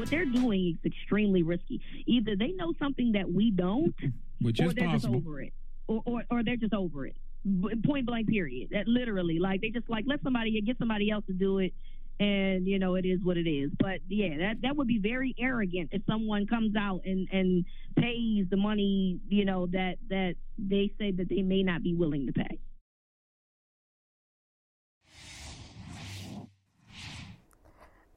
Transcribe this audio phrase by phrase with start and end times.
[0.00, 1.78] What they're doing is extremely risky.
[2.06, 3.94] Either they know something that we don't,
[4.40, 5.16] Which or is they're possible.
[5.16, 5.52] just over it,
[5.88, 7.16] or, or or they're just over it.
[7.84, 8.70] Point blank, period.
[8.72, 11.74] That literally, like they just like let somebody get somebody else to do it,
[12.18, 13.72] and you know it is what it is.
[13.78, 18.46] But yeah, that that would be very arrogant if someone comes out and and pays
[18.48, 22.32] the money, you know that that they say that they may not be willing to
[22.32, 22.58] pay.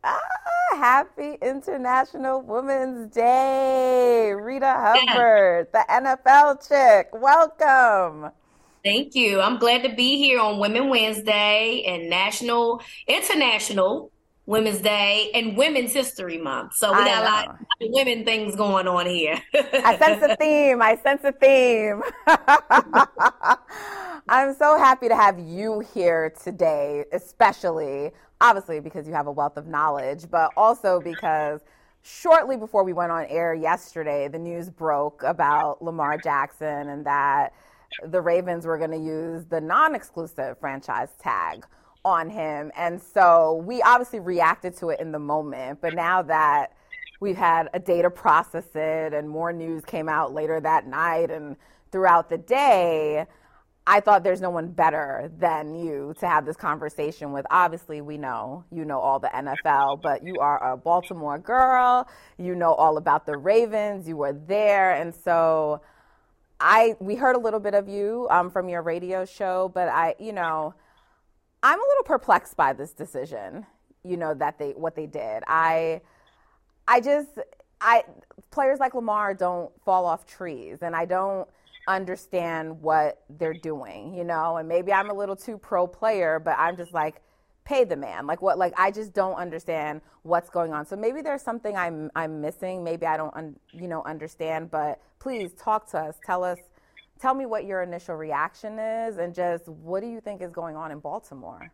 [0.05, 0.19] Ah,
[0.75, 4.33] happy International Women's Day.
[4.33, 7.09] Rita Hubbard, the NFL chick.
[7.13, 8.31] Welcome.
[8.83, 9.39] Thank you.
[9.39, 14.11] I'm glad to be here on Women Wednesday and National International
[14.45, 16.75] Women's Day and Women's History Month.
[16.75, 19.41] So we I got a lot of women things going on here.
[19.53, 20.81] I sense a theme.
[20.81, 22.01] I sense a theme.
[24.27, 28.11] I'm so happy to have you here today, especially,
[28.43, 31.61] obviously, because you have a wealth of knowledge, but also because
[32.01, 37.53] shortly before we went on air yesterday, the news broke about Lamar Jackson and that
[38.05, 41.65] the Ravens were going to use the non exclusive franchise tag
[42.03, 42.69] on him.
[42.75, 46.73] And so we obviously reacted to it in the moment, but now that
[47.21, 51.31] we've had a day to process it and more news came out later that night
[51.31, 51.55] and
[51.93, 53.25] throughout the day
[53.85, 57.45] i thought there's no one better than you to have this conversation with.
[57.49, 58.63] Obviously we know.
[58.71, 62.07] You know all the nfl but you are a baltimore girl.
[62.37, 64.07] You know all about the ravens.
[64.07, 64.93] You were there.
[64.93, 65.81] And so
[66.59, 70.15] i we heard a little bit of you um, from your radio show but i
[70.19, 70.73] you know
[71.63, 73.65] i'm a little perplexed by this decision
[74.03, 75.43] you know that they what they did.
[75.47, 76.01] I
[76.87, 77.29] I just
[77.81, 78.03] I
[78.51, 80.79] players like Lamar don't fall off trees.
[80.81, 81.47] And I don't
[81.87, 86.57] understand what they're doing, you know, and maybe I'm a little too pro player, but
[86.57, 87.21] I'm just like
[87.65, 88.27] pay the man.
[88.27, 90.85] Like what like I just don't understand what's going on.
[90.85, 95.01] So maybe there's something I'm I'm missing, maybe I don't un, you know understand, but
[95.19, 96.15] please talk to us.
[96.25, 96.59] Tell us
[97.21, 100.75] tell me what your initial reaction is and just what do you think is going
[100.75, 101.71] on in Baltimore?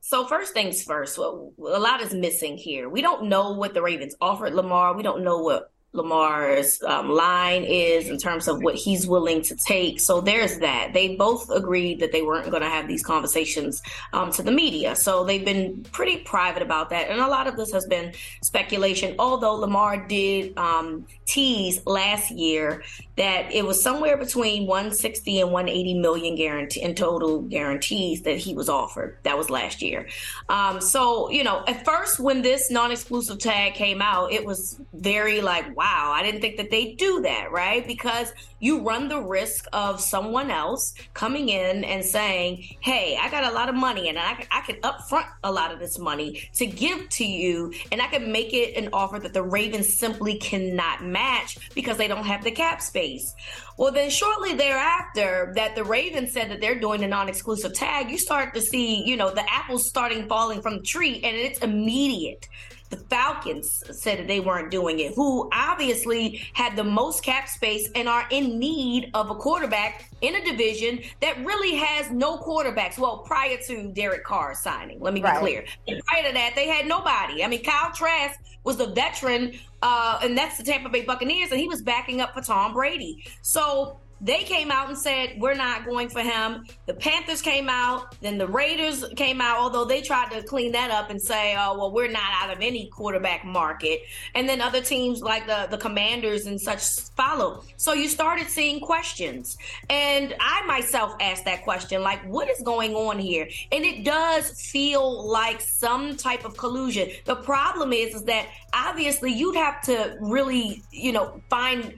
[0.00, 2.88] So first things first, well, a lot is missing here.
[2.88, 4.94] We don't know what the Ravens offered Lamar.
[4.94, 9.56] We don't know what Lamar's um, line is in terms of what he's willing to
[9.56, 9.98] take.
[10.00, 10.92] So there's that.
[10.92, 13.82] They both agreed that they weren't going to have these conversations
[14.12, 14.94] um, to the media.
[14.94, 17.08] So they've been pretty private about that.
[17.08, 22.82] And a lot of this has been speculation, although Lamar did um, tease last year
[23.16, 28.54] that it was somewhere between 160 and 180 million guarantee in total guarantees that he
[28.54, 29.18] was offered.
[29.22, 30.08] That was last year.
[30.48, 35.40] Um, so, you know, at first when this non-exclusive tag came out, it was very
[35.40, 37.86] like, wow, I didn't think that they do that, right?
[37.86, 43.44] Because you run the risk of someone else coming in and saying, hey, I got
[43.44, 46.66] a lot of money and I, I can upfront a lot of this money to
[46.66, 51.04] give to you and I can make it an offer that the Ravens simply cannot
[51.04, 53.34] match because they don't have the cap space.
[53.76, 58.16] Well, then shortly thereafter, that the Ravens said that they're doing a non-exclusive tag, you
[58.16, 62.48] start to see, you know, the apples starting falling from the tree, and it's immediate.
[62.90, 67.88] The Falcons said that they weren't doing it, who obviously had the most cap space
[67.94, 72.98] and are in need of a quarterback in a division that really has no quarterbacks.
[72.98, 75.40] Well, prior to Derek Carr signing, let me be Right.
[75.40, 75.64] clear.
[75.88, 77.42] And prior to that, they had nobody.
[77.42, 81.60] I mean, Kyle Trask was the veteran, uh, and that's the Tampa Bay Buccaneers, and
[81.60, 83.24] he was backing up for Tom Brady.
[83.42, 86.64] So they came out and said, We're not going for him.
[86.86, 90.90] The Panthers came out, then the Raiders came out, although they tried to clean that
[90.90, 94.00] up and say, Oh, well, we're not out of any quarterback market.
[94.34, 96.82] And then other teams like the, the Commanders and such
[97.16, 97.62] follow.
[97.76, 99.58] So you started seeing questions.
[99.90, 103.48] And I myself asked that question, like, what is going on here?
[103.70, 107.10] And it does feel like some type of collusion.
[107.24, 111.94] The problem is, is that obviously you'd have to really, you know, find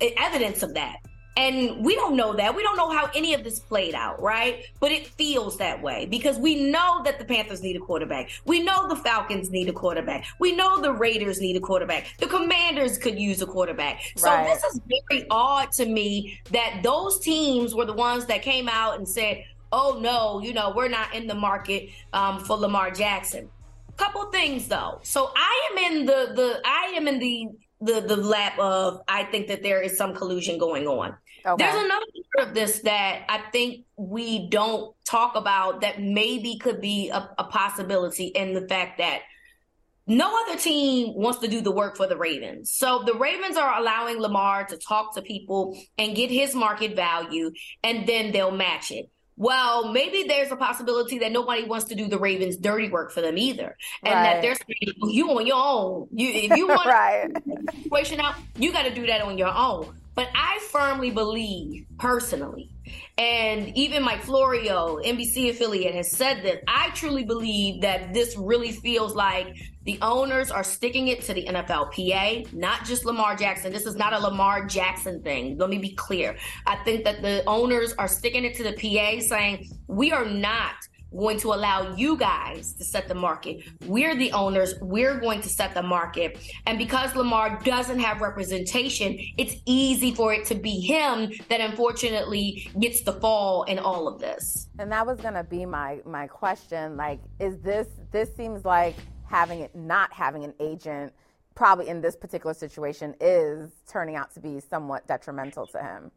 [0.00, 0.96] evidence of that.
[1.36, 2.56] And we don't know that.
[2.56, 4.64] We don't know how any of this played out, right?
[4.80, 8.30] But it feels that way because we know that the Panthers need a quarterback.
[8.46, 10.24] We know the Falcons need a quarterback.
[10.40, 12.06] We know the Raiders need a quarterback.
[12.18, 14.00] The Commanders could use a quarterback.
[14.16, 14.46] So Right.
[14.46, 18.96] this is very odd to me that those teams were the ones that came out
[18.96, 23.50] and said, oh no, you know, we're not in the market um, for Lamar Jackson.
[23.96, 25.00] couple things though.
[25.02, 27.48] So I am in the the I am in the
[27.80, 31.16] the the lap of I think that there is some collusion going on.
[31.46, 31.64] Okay.
[31.64, 36.80] There's another part of this that I think we don't talk about that maybe could
[36.80, 39.20] be a, a possibility in the fact that
[40.08, 42.70] no other team wants to do the work for the Ravens.
[42.70, 47.52] So the Ravens are allowing Lamar to talk to people and get his market value,
[47.82, 49.10] and then they'll match it.
[49.38, 53.20] Well, maybe there's a possibility that nobody wants to do the Ravens' dirty work for
[53.20, 54.22] them either, and right.
[54.22, 56.08] that they're saying you on your own.
[56.12, 57.30] You if you want right.
[57.82, 59.94] situation out, you got to do that on your own.
[60.16, 62.70] But I firmly believe, personally,
[63.18, 66.58] and even Mike Florio, NBC affiliate, has said this.
[66.66, 69.54] I truly believe that this really feels like
[69.84, 73.72] the owners are sticking it to the NFLPA, not just Lamar Jackson.
[73.72, 75.58] This is not a Lamar Jackson thing.
[75.58, 76.36] Let me be clear.
[76.66, 80.76] I think that the owners are sticking it to the PA, saying, we are not
[81.16, 83.64] going to allow you guys to set the market.
[83.86, 84.74] We're the owners.
[84.80, 86.38] We're going to set the market.
[86.66, 92.70] And because Lamar doesn't have representation, it's easy for it to be him that unfortunately
[92.78, 94.68] gets the fall in all of this.
[94.78, 98.94] And that was going to be my my question like is this this seems like
[99.28, 101.12] having it not having an agent
[101.54, 106.10] probably in this particular situation is turning out to be somewhat detrimental to him.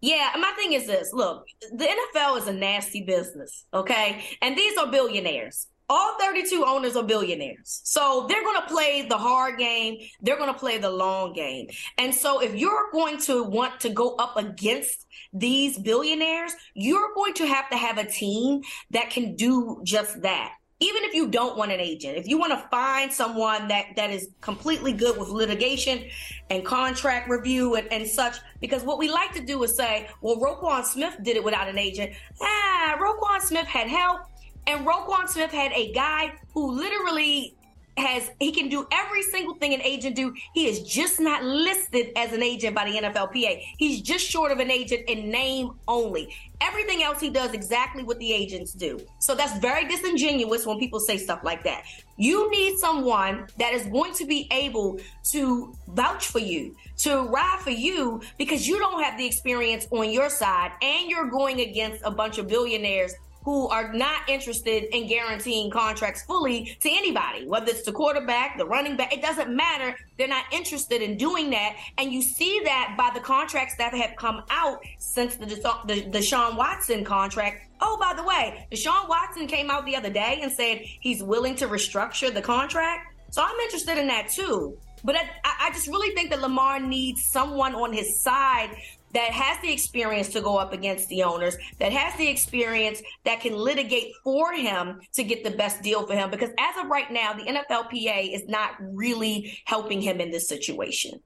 [0.00, 4.22] Yeah, my thing is this look, the NFL is a nasty business, okay?
[4.42, 5.68] And these are billionaires.
[5.88, 7.82] All 32 owners are billionaires.
[7.84, 9.98] So they're going to play the hard game.
[10.22, 11.68] They're going to play the long game.
[11.98, 17.34] And so if you're going to want to go up against these billionaires, you're going
[17.34, 18.62] to have to have a team
[18.92, 22.52] that can do just that even if you don't want an agent, if you want
[22.52, 26.04] to find someone that that is completely good with litigation
[26.50, 30.36] and contract review and, and such, because what we like to do is say, well,
[30.36, 32.12] Roquan Smith did it without an agent.
[32.42, 34.22] Ah, Roquan Smith had help.
[34.66, 37.54] And Roquan Smith had a guy who literally
[37.96, 40.34] has he can do every single thing an agent do.
[40.52, 43.62] He is just not listed as an agent by the NFLPA.
[43.78, 46.34] He's just short of an agent in name only.
[46.60, 49.00] Everything else he does exactly what the agents do.
[49.18, 51.84] So that's very disingenuous when people say stuff like that.
[52.16, 55.00] You need someone that is going to be able
[55.30, 60.10] to vouch for you, to ride for you because you don't have the experience on
[60.10, 63.14] your side and you're going against a bunch of billionaires
[63.44, 68.66] who are not interested in guaranteeing contracts fully to anybody, whether it's the quarterback, the
[68.66, 69.96] running back, it doesn't matter.
[70.16, 71.76] They're not interested in doing that.
[71.98, 76.18] And you see that by the contracts that have come out since the, the, the
[76.18, 77.68] Deshaun Watson contract.
[77.80, 81.54] Oh, by the way, Deshaun Watson came out the other day and said he's willing
[81.56, 83.14] to restructure the contract.
[83.30, 84.78] So I'm interested in that too.
[85.04, 88.70] But I, I just really think that Lamar needs someone on his side
[89.14, 93.40] that has the experience to go up against the owners, that has the experience that
[93.40, 96.30] can litigate for him to get the best deal for him.
[96.30, 101.20] Because as of right now, the NFLPA is not really helping him in this situation.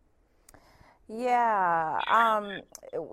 [1.08, 2.00] Yeah.
[2.06, 2.60] Um,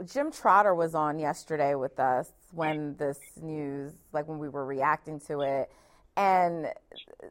[0.06, 5.22] Jim Trotter was on yesterday with us when this news, like when we were reacting
[5.22, 5.72] to it.
[6.18, 6.68] And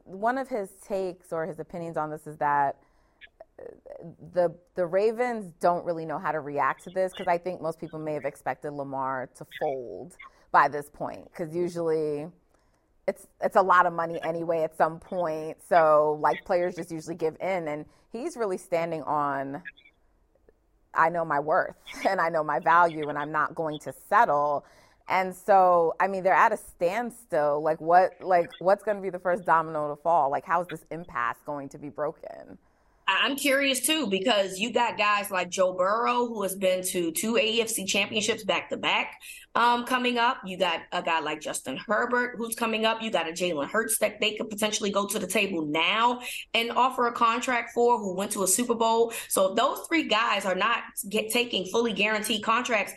[0.05, 2.77] one of his takes or his opinions on this is that
[4.33, 7.79] the the Ravens don't really know how to react to this because I think most
[7.79, 10.17] people may have expected Lamar to fold
[10.53, 12.27] by this point because usually
[13.07, 15.59] it's it's a lot of money anyway at some point.
[15.69, 19.63] So like players just usually give in, and he's really standing on.
[20.97, 21.75] I know my worth
[22.09, 24.65] and I know my value, and I'm not going to settle.
[25.07, 27.63] And so, I mean, they're at a standstill.
[27.63, 30.31] Like, what, like, what's going to be the first domino to fall?
[30.31, 32.57] Like, how's this impasse going to be broken?
[33.07, 37.35] I'm curious too because you got guys like Joe Burrow who has been to two
[37.35, 39.21] AFC championships back to back
[39.55, 40.39] um, coming up.
[40.45, 43.03] You got a guy like Justin Herbert who's coming up.
[43.03, 46.21] You got a Jalen Hurts that they could potentially go to the table now
[46.55, 49.13] and offer a contract for who went to a Super Bowl.
[49.29, 52.95] So if those three guys are not get, taking fully guaranteed contracts,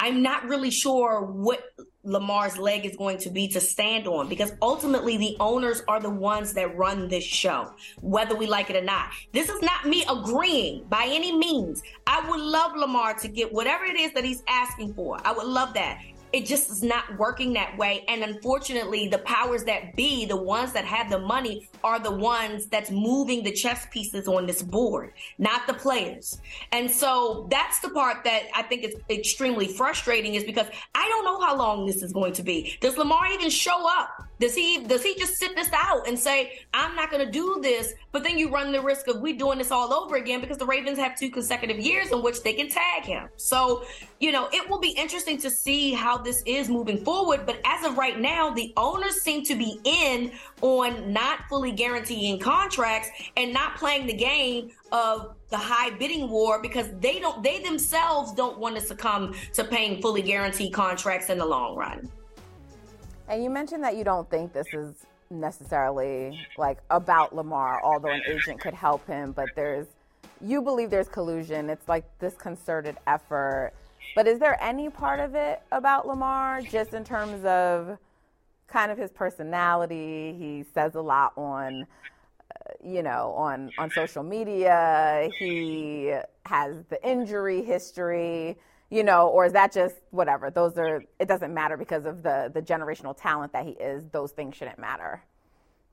[0.00, 1.60] I'm not really sure what
[2.04, 6.10] Lamar's leg is going to be to stand on because ultimately the owners are the
[6.10, 9.10] ones that run this show, whether we like it or not.
[9.32, 11.82] This is not me agreeing by any means.
[12.06, 15.18] I would love Lamar to get whatever it is that he's asking for.
[15.24, 16.00] I would love that
[16.32, 18.04] it just is not working that way.
[18.08, 22.66] And unfortunately, the powers that be, the ones that have the money, are the ones
[22.66, 26.40] that's moving the chess pieces on this board, not the players.
[26.72, 31.24] And so that's the part that I think is extremely frustrating is because I don't
[31.24, 32.76] know how long this is going to be.
[32.80, 36.60] Does Lamar even show up Does he does he just sit this out and say,
[36.72, 39.70] I'm not gonna do this, but then you run the risk of we doing this
[39.70, 43.04] all over again because the Ravens have two consecutive years in which they can tag
[43.04, 43.28] him.
[43.36, 43.84] So,
[44.20, 47.46] you know, it will be interesting to see how this is moving forward.
[47.46, 52.38] But as of right now, the owners seem to be in on not fully guaranteeing
[52.38, 57.60] contracts and not playing the game of the high bidding war because they don't they
[57.60, 62.08] themselves don't want to succumb to paying fully guaranteed contracts in the long run.
[63.28, 68.22] And you mentioned that you don't think this is necessarily like about Lamar, although an
[68.26, 69.86] agent could help him, but there's
[70.40, 71.68] you believe there's collusion.
[71.68, 73.72] It's like this concerted effort.
[74.14, 77.98] But is there any part of it about Lamar just in terms of
[78.66, 80.34] kind of his personality?
[80.38, 81.86] He says a lot on
[82.50, 85.28] uh, you know, on on social media.
[85.38, 86.14] He
[86.46, 88.56] has the injury history
[88.90, 90.50] you know, or is that just whatever?
[90.50, 94.04] Those are it doesn't matter because of the the generational talent that he is.
[94.12, 95.22] Those things shouldn't matter.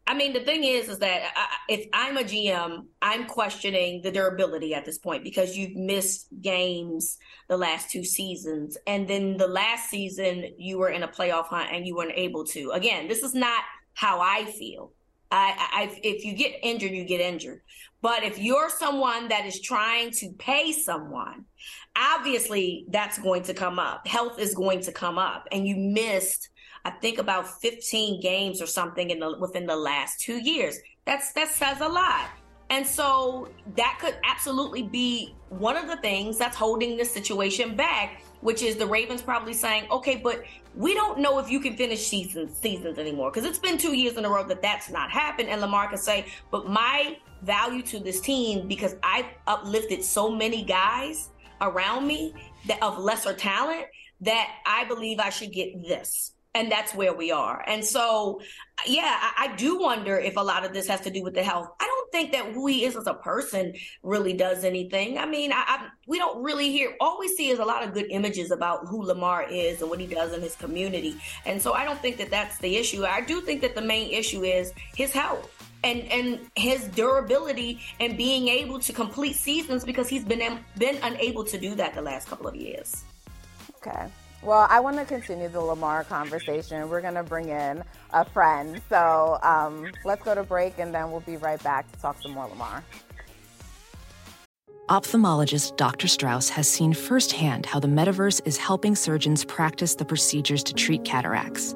[0.08, 1.32] I mean, the thing is, is that
[1.68, 7.18] if I'm a GM, I'm questioning the durability at this point because you've missed games
[7.48, 11.70] the last two seasons, and then the last season you were in a playoff hunt
[11.72, 12.70] and you weren't able to.
[12.72, 14.92] Again, this is not how I feel.
[15.32, 17.62] I, I, if you get injured, you get injured.
[18.02, 21.46] But if you're someone that is trying to pay someone,
[21.96, 24.08] obviously that's going to come up.
[24.08, 26.50] Health is going to come up, and you missed,
[26.84, 30.78] I think, about 15 games or something in the within the last two years.
[31.06, 32.30] That's that says a lot.
[32.70, 38.24] And so that could absolutely be one of the things that's holding this situation back,
[38.42, 40.44] which is the Ravens probably saying, okay, but
[40.76, 44.18] we don't know if you can finish seasons seasons anymore because it's been two years
[44.18, 45.50] in a row that that's not happened.
[45.50, 50.64] And Lamar can say, but my value to this team because I've uplifted so many
[50.64, 51.30] guys
[51.62, 52.34] around me
[52.68, 53.86] that of lesser talent
[54.22, 56.32] that I believe I should get this.
[56.54, 57.62] And that's where we are.
[57.68, 58.40] And so,
[58.88, 61.44] yeah, I, I, do wonder if a lot of this has to do with the
[61.44, 61.68] health.
[61.82, 65.18] I don't think that who he is as a person really does anything.
[65.18, 67.94] I mean, I, I, we don't really hear, all we see is a lot of
[67.94, 71.18] good images about who Lamar is and what he does in his community.
[71.46, 73.04] And so I don't think that that's the issue.
[73.04, 75.52] I do think that the main issue is his health
[75.86, 81.46] and and his durability and being able to complete seasons because he's been been unable
[81.46, 83.06] to do that the last couple of years.
[83.78, 84.08] Okay.
[84.42, 86.88] Well, I want to continue the Lamar conversation.
[86.90, 88.80] We're going to bring in a friend.
[88.90, 92.34] So um, let's go to break and then we'll be right back to talk some
[92.34, 92.84] more Lamar.
[94.88, 96.08] Ophthalmologist Dr.
[96.08, 101.04] Strauss has seen firsthand how the metaverse is helping surgeons practice the procedures to treat
[101.04, 101.76] cataracts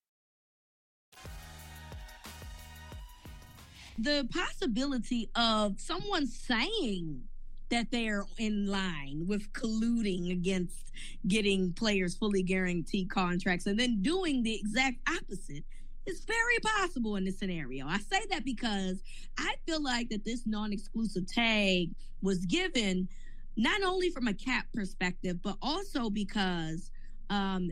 [4.01, 7.21] The possibility of someone saying
[7.69, 10.91] that they're in line with colluding against
[11.27, 15.63] getting players fully guaranteed contracts and then doing the exact opposite
[16.07, 17.85] is very possible in this scenario.
[17.87, 19.01] I say that because
[19.37, 21.91] I feel like that this non-exclusive tag
[22.23, 23.07] was given
[23.55, 26.89] not only from a cap perspective, but also because
[27.29, 27.71] um,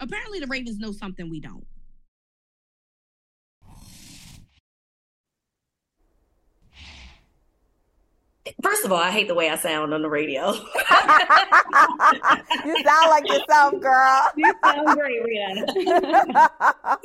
[0.00, 1.66] apparently the Ravens know something we don't.
[8.62, 10.52] First of all, I hate the way I sound on the radio.
[10.52, 10.60] you
[12.84, 14.30] sound like yourself, girl.
[14.36, 15.64] you sound great, Rita.
[16.84, 16.96] I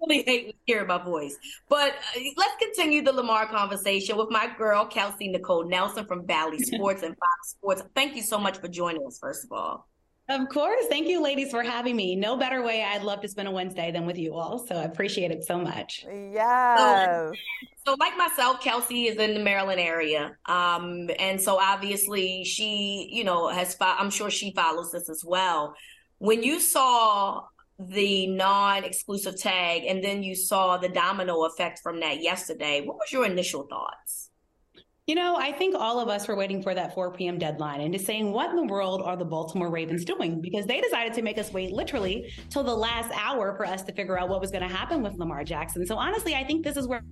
[0.00, 1.36] really hate hearing my voice.
[1.68, 6.60] But uh, let's continue the Lamar conversation with my girl, Kelsey Nicole Nelson from Bally
[6.60, 7.82] Sports and Fox Sports.
[7.94, 9.86] Thank you so much for joining us, first of all.
[10.28, 10.86] Of course.
[10.88, 12.16] Thank you, ladies, for having me.
[12.16, 14.58] No better way I'd love to spend a Wednesday than with you all.
[14.58, 16.04] So I appreciate it so much.
[16.08, 16.80] Yes.
[16.80, 17.32] So,
[17.86, 20.36] so like myself, Kelsey is in the Maryland area.
[20.46, 25.24] Um, and so obviously she, you know, has, fo- I'm sure she follows this as
[25.24, 25.76] well.
[26.18, 27.44] When you saw
[27.78, 32.96] the non exclusive tag and then you saw the domino effect from that yesterday, what
[32.96, 34.25] was your initial thoughts?
[35.06, 37.38] You know, I think all of us were waiting for that 4 p.m.
[37.38, 40.40] deadline and just saying, what in the world are the Baltimore Ravens doing?
[40.40, 43.92] Because they decided to make us wait literally till the last hour for us to
[43.92, 45.86] figure out what was going to happen with Lamar Jackson.
[45.86, 47.02] So honestly, I think this is where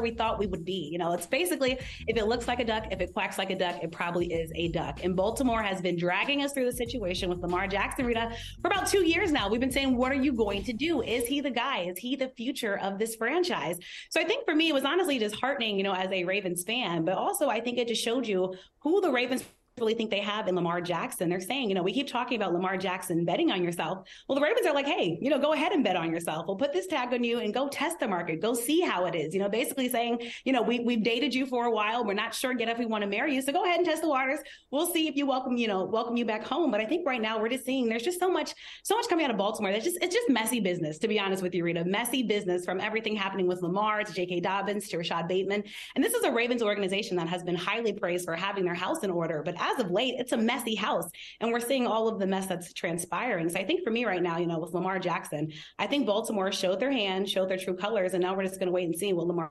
[0.00, 0.88] we thought we would be.
[0.90, 3.56] You know, it's basically if it looks like a duck, if it quacks like a
[3.56, 5.02] duck, it probably is a duck.
[5.02, 8.86] And Baltimore has been dragging us through the situation with Lamar Jackson, Rita, for about
[8.86, 9.48] two years now.
[9.48, 11.02] We've been saying, what are you going to do?
[11.02, 11.80] Is he the guy?
[11.80, 13.78] Is he the future of this franchise?
[14.10, 17.04] So I think for me, it was honestly disheartening, you know, as a Ravens fan,
[17.04, 19.44] but also I think it just showed you who the Ravens
[19.80, 21.28] really think they have in Lamar Jackson.
[21.28, 24.06] They're saying, you know, we keep talking about Lamar Jackson betting on yourself.
[24.28, 26.46] Well, the Ravens are like, hey, you know, go ahead and bet on yourself.
[26.46, 28.40] We'll put this tag on you and go test the market.
[28.40, 29.34] Go see how it is.
[29.34, 32.04] You know, basically saying, you know, we we've dated you for a while.
[32.04, 33.42] We're not sure yet if we want to marry you.
[33.42, 34.38] So go ahead and test the waters.
[34.70, 36.70] We'll see if you welcome, you know, welcome you back home.
[36.70, 38.54] But I think right now we're just seeing there's just so much,
[38.84, 39.72] so much coming out of Baltimore.
[39.72, 41.84] That's just it's just messy business, to be honest with you, Rita.
[41.84, 44.38] Messy business from everything happening with Lamar to J.K.
[44.38, 45.64] Dobbins to Rashod Bateman.
[45.96, 49.02] And this is a Ravens organization that has been highly praised for having their house
[49.02, 49.42] in order.
[49.44, 51.08] But as of late, it's a messy house.
[51.40, 53.48] And we're seeing all of the mess that's transpiring.
[53.48, 56.52] So I think for me right now, you know, with Lamar Jackson, I think Baltimore
[56.52, 58.14] showed their hand, showed their true colors.
[58.14, 59.50] And now we're just going to wait and see will Lamar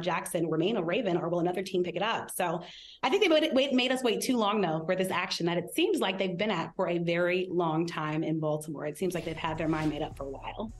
[0.00, 2.30] Jackson remain a Raven or will another team pick it up?
[2.30, 2.62] So
[3.02, 5.72] I think they made, made us wait too long, though, for this action that it
[5.74, 8.86] seems like they've been at for a very long time in Baltimore.
[8.86, 10.72] It seems like they've had their mind made up for a while.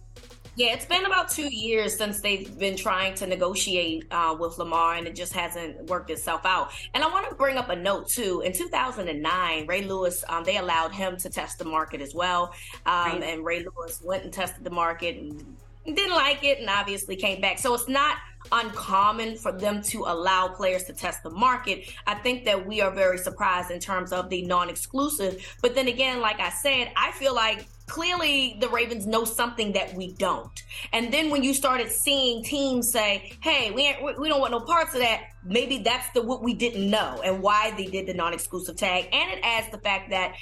[0.56, 4.94] Yeah, it's been about two years since they've been trying to negotiate uh, with Lamar,
[4.94, 6.70] and it just hasn't worked itself out.
[6.94, 8.40] And I want to bring up a note too.
[8.42, 12.54] In 2009, Ray Lewis, um, they allowed him to test the market as well,
[12.86, 13.22] um, right.
[13.24, 15.56] and Ray Lewis went and tested the market and
[15.92, 17.58] didn't like it, and obviously came back.
[17.58, 18.16] So it's not
[18.52, 21.90] uncommon for them to allow players to test the market.
[22.06, 25.44] I think that we are very surprised in terms of the non exclusive.
[25.62, 29.94] But then again, like I said, I feel like clearly the Ravens know something that
[29.94, 30.62] we don't.
[30.92, 34.60] And then when you started seeing teams say, "Hey, we ain't, we don't want no
[34.60, 38.14] parts of that," maybe that's the what we didn't know and why they did the
[38.14, 39.08] non-exclusive tag.
[39.12, 40.34] And it adds the fact that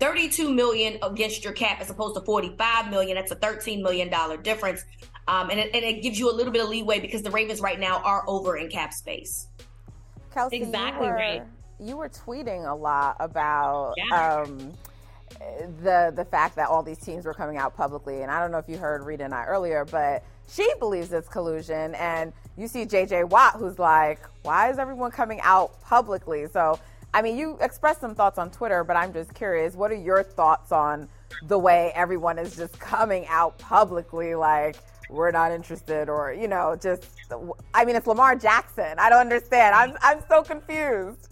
[0.00, 3.16] 32 million against your cap as opposed to 45 million.
[3.16, 4.84] That's a 13 million dollar difference.
[5.28, 7.60] Um, and, it, and it gives you a little bit of leeway because the Ravens
[7.60, 9.46] right now are over in cap space.
[10.32, 11.42] Kelsey, exactly you were, right.
[11.78, 14.42] You were tweeting a lot about yeah.
[14.42, 14.72] um,
[15.82, 18.22] the the fact that all these teams were coming out publicly.
[18.22, 21.28] And I don't know if you heard Rita and I earlier, but she believes it's
[21.28, 21.94] collusion.
[21.94, 26.46] And you see JJ Watt, who's like, why is everyone coming out publicly?
[26.52, 26.78] So,
[27.12, 30.22] I mean, you expressed some thoughts on Twitter, but I'm just curious, what are your
[30.22, 31.08] thoughts on
[31.44, 34.76] the way everyone is just coming out publicly like,
[35.10, 37.04] we're not interested or you know just
[37.74, 38.94] i mean it's lamar jackson.
[38.98, 39.74] I don't understand.
[39.74, 41.29] I'm, I'm so confused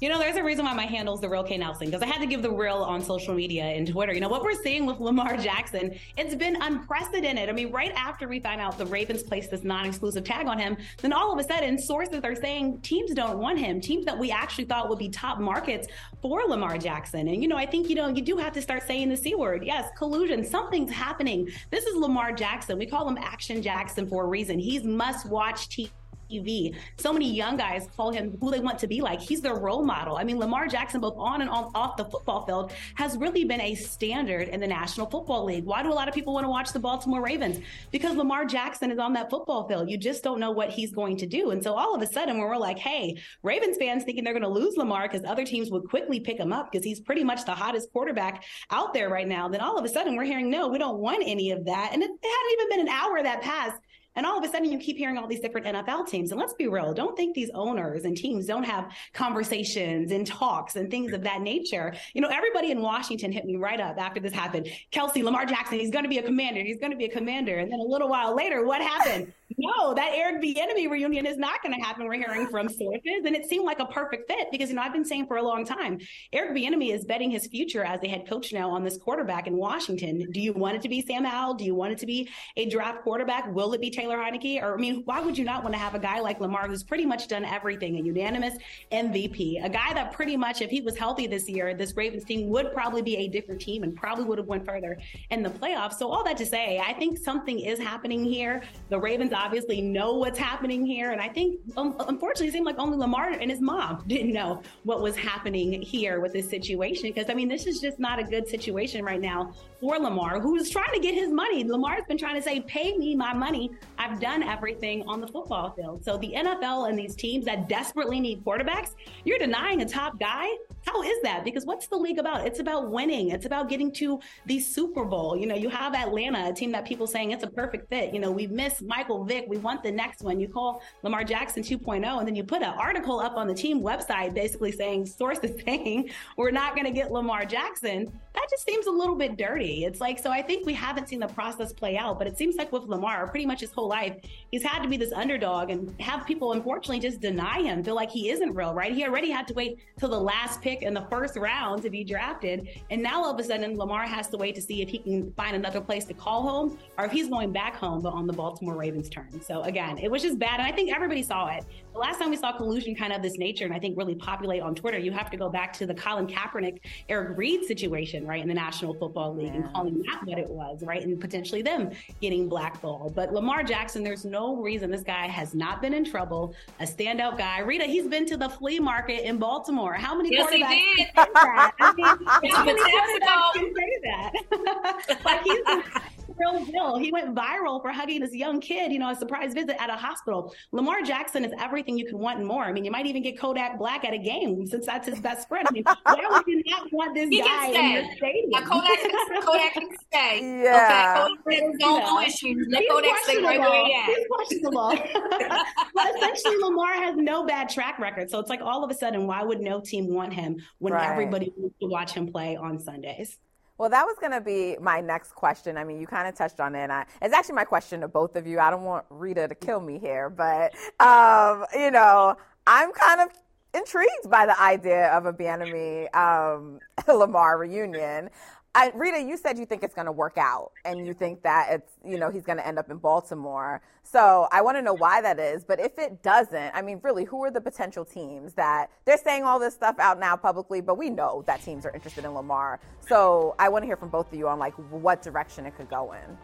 [0.00, 2.06] you know, there's a reason why my handle is the real K Nelson because I
[2.06, 4.12] had to give the real on social media and Twitter.
[4.12, 7.48] You know, what we're seeing with Lamar Jackson, it's been unprecedented.
[7.48, 10.56] I mean, right after we find out the Ravens placed this non exclusive tag on
[10.56, 14.16] him, then all of a sudden sources are saying teams don't want him, teams that
[14.16, 15.88] we actually thought would be top markets
[16.22, 17.26] for Lamar Jackson.
[17.26, 19.34] And, you know, I think, you know, you do have to start saying the C
[19.34, 19.64] word.
[19.64, 21.48] Yes, collusion, something's happening.
[21.70, 22.78] This is Lamar Jackson.
[22.78, 24.60] We call him Action Jackson for a reason.
[24.60, 25.90] He's must watch TV
[26.30, 26.74] TV.
[26.96, 29.20] So many young guys call him who they want to be like.
[29.20, 30.16] He's their role model.
[30.16, 33.74] I mean, Lamar Jackson, both on and off the football field, has really been a
[33.74, 35.64] standard in the National Football League.
[35.64, 37.58] Why do a lot of people want to watch the Baltimore Ravens?
[37.90, 39.90] Because Lamar Jackson is on that football field.
[39.90, 41.50] You just don't know what he's going to do.
[41.50, 44.42] And so all of a sudden, when we're like, hey, Ravens fans thinking they're going
[44.42, 47.44] to lose Lamar because other teams would quickly pick him up because he's pretty much
[47.44, 50.68] the hottest quarterback out there right now, then all of a sudden we're hearing, no,
[50.68, 51.90] we don't want any of that.
[51.92, 53.80] And it hadn't even been an hour that passed
[54.18, 56.32] and all of a sudden, you keep hearing all these different NFL teams.
[56.32, 60.74] And let's be real, don't think these owners and teams don't have conversations and talks
[60.74, 61.94] and things of that nature.
[62.14, 64.70] You know, everybody in Washington hit me right up after this happened.
[64.90, 66.62] Kelsey, Lamar Jackson, he's going to be a commander.
[66.62, 67.58] He's going to be a commander.
[67.58, 69.32] And then a little while later, what happened?
[69.56, 72.06] No, that Eric Bieniemy reunion is not going to happen.
[72.06, 74.92] We're hearing from sources, and it seemed like a perfect fit because you know I've
[74.92, 75.98] been saying for a long time,
[76.32, 79.56] Eric Bieniemy is betting his future as the head coach now on this quarterback in
[79.56, 80.30] Washington.
[80.32, 81.54] Do you want it to be Sam Howell?
[81.54, 83.52] Do you want it to be a draft quarterback?
[83.54, 84.18] Will it be Taylor?
[84.18, 84.62] Heinicke?
[84.62, 86.82] Or, I mean, why would you not want to have a guy like Lamar who's
[86.82, 88.54] pretty much done everything, a unanimous
[88.92, 92.48] MVP, a guy that pretty much, if he was healthy this year, this Ravens team
[92.48, 94.98] would probably be a different team and probably would have went further
[95.30, 95.94] in the playoffs.
[95.94, 98.62] So, all that to say, I think something is happening here.
[98.90, 101.12] The Ravens obviously know what's happening here.
[101.12, 104.62] And I think, um, unfortunately, it seemed like only Lamar and his mom didn't know
[104.82, 107.04] what was happening here with this situation.
[107.04, 110.70] Because, I mean, this is just not a good situation right now for Lamar, who's
[110.70, 111.62] trying to get his money.
[111.64, 113.70] Lamar's been trying to say, pay me my money.
[113.96, 116.04] I've done everything on the football field.
[116.04, 120.48] So the NFL and these teams that desperately need quarterbacks, you're denying a top guy.
[120.88, 121.44] How is that?
[121.44, 122.46] Because what's the league about?
[122.46, 123.30] It's about winning.
[123.30, 125.36] It's about getting to the Super Bowl.
[125.36, 128.14] You know, you have Atlanta, a team that people saying it's a perfect fit.
[128.14, 129.44] You know, we miss Michael Vick.
[129.48, 130.40] We want the next one.
[130.40, 133.82] You call Lamar Jackson 2.0, and then you put an article up on the team
[133.82, 138.10] website basically saying, sources saying, we're not going to get Lamar Jackson.
[138.34, 139.84] That just seems a little bit dirty.
[139.84, 142.56] It's like, so I think we haven't seen the process play out, but it seems
[142.56, 144.16] like with Lamar, pretty much his whole life,
[144.50, 148.10] he's had to be this underdog and have people unfortunately just deny him, feel like
[148.10, 148.94] he isn't real, right?
[148.94, 152.04] He already had to wait till the last pick in the first round to be
[152.04, 152.68] drafted.
[152.90, 155.32] And now all of a sudden, Lamar has to wait to see if he can
[155.32, 158.32] find another place to call home or if he's going back home, but on the
[158.32, 159.40] Baltimore Ravens turn.
[159.40, 160.60] So again, it was just bad.
[160.60, 161.64] And I think everybody saw it.
[161.92, 164.62] The last time we saw collusion kind of this nature, and I think really populate
[164.62, 168.40] on Twitter, you have to go back to the Colin Kaepernick, Eric Reid situation, right,
[168.40, 169.54] in the National Football League yeah.
[169.54, 173.14] and calling that what it was, right, and potentially them getting blackballed.
[173.14, 176.54] But Lamar Jackson, there's no reason this guy has not been in trouble.
[176.80, 177.60] A standout guy.
[177.60, 179.94] Rita, he's been to the flea market in Baltimore.
[179.94, 181.08] How many yes, quarterbacks did.
[181.14, 181.72] that?
[181.80, 185.20] I mean, how many quarterbacks can say that?
[185.24, 186.98] like he's real deal.
[186.98, 189.94] He went viral for hugging this young kid, you know, a surprise visit at a
[189.94, 190.54] hospital.
[190.72, 192.64] Lamar Jackson is everything you can want and more.
[192.64, 195.48] I mean, you might even get Kodak Black at a game since that's his best
[195.48, 195.66] friend.
[195.68, 198.50] I mean, why would you not want this he guy in your stadium?
[198.50, 200.62] Now, Kodak, Kodak can stay.
[200.62, 201.26] Yeah.
[201.46, 202.66] Okay, Kodak has no issues.
[202.70, 204.16] Let Kodak stay right where he is.
[204.16, 204.88] He's questionable.
[205.94, 208.30] but essentially, Lamar has no bad track record.
[208.30, 211.10] So it's like all of a sudden, why would no team want him when right.
[211.10, 213.38] everybody wants to watch him play on Sundays?
[213.78, 215.78] Well, that was going to be my next question.
[215.78, 216.80] I mean, you kind of touched on it.
[216.80, 218.58] And I, it's actually my question to both of you.
[218.58, 222.36] I don't want Rita to kill me here, but, um, you know,
[222.66, 223.28] I'm kind of
[223.74, 228.30] intrigued by the idea of a Bieniemy um, Lamar reunion.
[228.78, 231.66] I, Rita, you said you think it's going to work out, and you think that
[231.68, 233.82] it's you know he's going to end up in Baltimore.
[234.04, 235.64] So I want to know why that is.
[235.64, 239.42] But if it doesn't, I mean, really, who are the potential teams that they're saying
[239.42, 240.80] all this stuff out now publicly?
[240.80, 242.78] But we know that teams are interested in Lamar.
[243.08, 245.90] So I want to hear from both of you on like what direction it could
[245.90, 246.38] go in.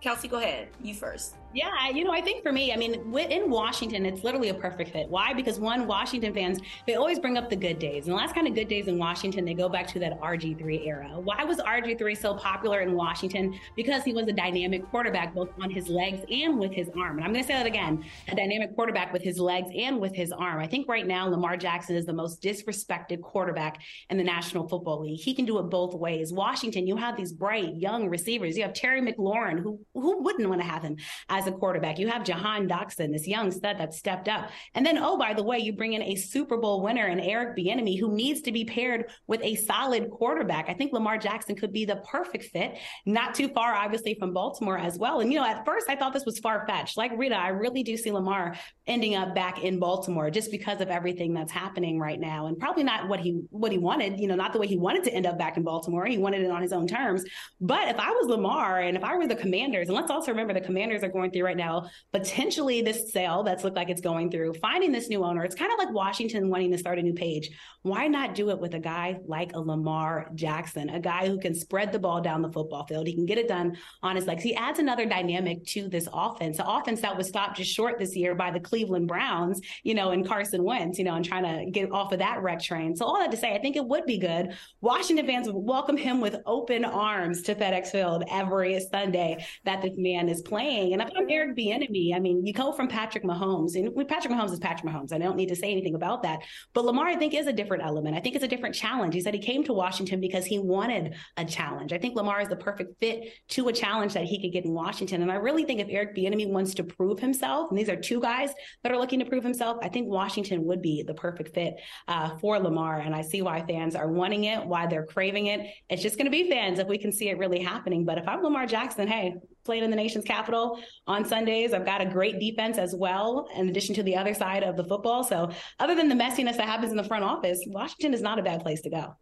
[0.00, 0.70] Kelsey, go ahead.
[0.82, 1.36] You first.
[1.52, 4.92] Yeah, you know, I think for me, I mean, in Washington, it's literally a perfect
[4.92, 5.08] fit.
[5.08, 5.34] Why?
[5.34, 8.06] Because one, Washington fans, they always bring up the good days.
[8.06, 10.86] And the last kind of good days in Washington, they go back to that RG3
[10.86, 11.08] era.
[11.20, 13.58] Why was RG3 so popular in Washington?
[13.74, 17.16] Because he was a dynamic quarterback, both on his legs and with his arm.
[17.16, 20.14] And I'm going to say that again a dynamic quarterback with his legs and with
[20.14, 20.60] his arm.
[20.60, 25.00] I think right now, Lamar Jackson is the most disrespected quarterback in the National Football
[25.00, 25.18] League.
[25.18, 26.32] He can do it both ways.
[26.32, 28.56] Washington, you have these bright, young receivers.
[28.56, 30.96] You have Terry McLaurin, who, who wouldn't want to have him
[31.40, 31.98] as a quarterback.
[31.98, 34.50] You have Jahan Dotson, this young stud that stepped up.
[34.74, 37.56] And then, oh, by the way, you bring in a Super Bowl winner and Eric
[37.56, 40.68] Bieniemy, who needs to be paired with a solid quarterback.
[40.68, 42.76] I think Lamar Jackson could be the perfect fit,
[43.06, 45.20] not too far, obviously, from Baltimore as well.
[45.20, 46.96] And, you know, at first I thought this was far fetched.
[46.96, 50.88] Like Rita, I really do see Lamar ending up back in Baltimore just because of
[50.88, 52.46] everything that's happening right now.
[52.46, 55.04] And probably not what he what he wanted, you know, not the way he wanted
[55.04, 56.04] to end up back in Baltimore.
[56.06, 57.24] He wanted it on his own terms.
[57.60, 60.52] But if I was Lamar and if I were the commanders, and let's also remember
[60.52, 64.30] the commanders are going through right now potentially this sale that's looked like it's going
[64.30, 65.44] through, finding this new owner.
[65.44, 67.50] It's kind of like Washington wanting to start a new page.
[67.82, 71.54] Why not do it with a guy like a Lamar Jackson, a guy who can
[71.54, 73.06] spread the ball down the football field?
[73.06, 74.42] He can get it done on his legs.
[74.42, 78.14] He adds another dynamic to this offense, the offense that was stopped just short this
[78.14, 81.70] year by the Cleveland Browns, you know, and Carson Wentz, you know, and trying to
[81.70, 82.94] get off of that wreck train.
[82.94, 84.56] So all that to say, I think it would be good.
[84.80, 89.96] Washington fans would welcome him with open arms to FedEx Field every Sunday that this
[89.96, 90.92] man is playing.
[90.92, 92.14] And if I'm Eric Bieniemy.
[92.16, 95.12] I mean, you go from Patrick Mahomes, and Patrick Mahomes is Patrick Mahomes.
[95.12, 96.40] I don't need to say anything about that.
[96.72, 98.16] But Lamar, I think, is a different element.
[98.16, 99.12] I think it's a different challenge.
[99.12, 101.92] He said he came to Washington because he wanted a challenge.
[101.92, 104.72] I think Lamar is the perfect fit to a challenge that he could get in
[104.72, 105.20] Washington.
[105.20, 108.20] And I really think if Eric Bieniemy wants to prove himself, and these are two
[108.20, 111.74] guys that are looking to prove himself, I think Washington would be the perfect fit
[112.08, 113.00] uh, for Lamar.
[113.00, 115.66] And I see why fans are wanting it, why they're craving it.
[115.90, 118.06] It's just going to be fans if we can see it really happening.
[118.06, 121.72] But if I'm Lamar Jackson, hey, playing in the nation's capital on Sundays.
[121.72, 124.84] I've got a great defense as well, in addition to the other side of the
[124.84, 125.24] football.
[125.24, 128.42] So, other than the messiness that happens in the front office, Washington is not a
[128.42, 129.16] bad place to go.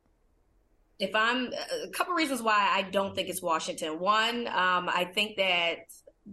[0.99, 1.53] If I'm
[1.85, 4.01] a couple reasons why I don't think it's Washington.
[4.01, 5.77] One, um, I think that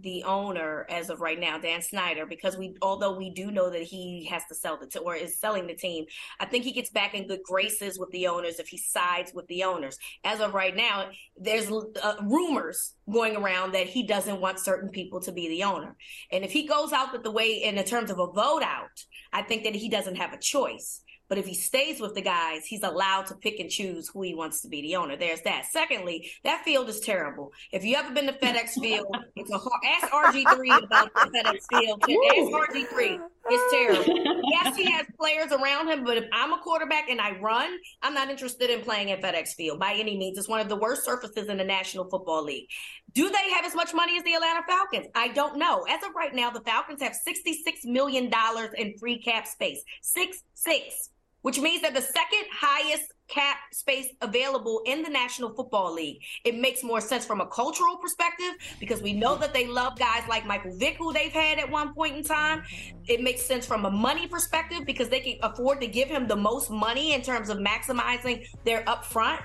[0.00, 3.82] the owner as of right now, Dan Snyder, because we, although we do know that
[3.82, 6.04] he has to sell the team or is selling the team,
[6.40, 9.46] I think he gets back in good graces with the owners if he sides with
[9.48, 9.98] the owners.
[10.24, 15.20] As of right now, there's uh, rumors going around that he doesn't want certain people
[15.20, 15.96] to be the owner,
[16.32, 19.04] and if he goes out with the way in the terms of a vote out,
[19.32, 21.02] I think that he doesn't have a choice.
[21.28, 24.34] But if he stays with the guys, he's allowed to pick and choose who he
[24.34, 25.16] wants to be the owner.
[25.16, 25.66] There's that.
[25.70, 27.52] Secondly, that field is terrible.
[27.72, 31.80] If you ever been to FedEx Field, it's a hard, ask RG3 about the FedEx
[31.80, 32.02] Field.
[32.02, 33.20] Ask RG3.
[33.48, 34.42] It's terrible.
[34.52, 38.14] yes, he has players around him, but if I'm a quarterback and I run, I'm
[38.14, 40.38] not interested in playing at FedEx Field by any means.
[40.38, 42.68] It's one of the worst surfaces in the National Football League.
[43.12, 45.06] Do they have as much money as the Atlanta Falcons?
[45.14, 45.84] I don't know.
[45.88, 48.30] As of right now, the Falcons have $66 million
[48.76, 49.82] in free cap space.
[50.02, 51.10] Six, six
[51.46, 56.20] which means that the second highest cap space available in the National Football League.
[56.44, 60.24] It makes more sense from a cultural perspective because we know that they love guys
[60.28, 62.62] like Michael Vick, who they've had at one point in time.
[62.62, 62.98] Mm-hmm.
[63.06, 66.34] It makes sense from a money perspective because they can afford to give him the
[66.34, 69.38] most money in terms of maximizing their upfront.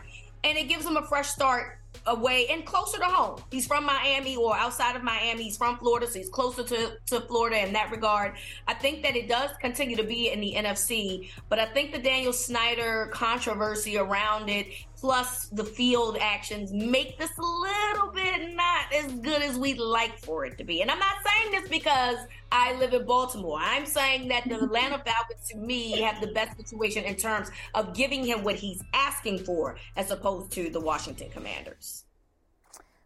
[0.43, 3.41] And it gives them a fresh start away and closer to home.
[3.51, 5.43] He's from Miami or outside of Miami.
[5.43, 8.33] He's from Florida, so he's closer to, to Florida in that regard.
[8.67, 11.99] I think that it does continue to be in the NFC, but I think the
[11.99, 14.67] Daniel Snyder controversy around it
[15.01, 20.15] plus the field actions make this a little bit not as good as we'd like
[20.19, 20.81] for it to be.
[20.83, 22.17] And I'm not saying this because
[22.51, 23.57] I live in Baltimore.
[23.59, 27.95] I'm saying that the Atlanta Falcons, to me, have the best situation in terms of
[27.95, 32.03] giving him what he's asking for as opposed to the Washington Commanders.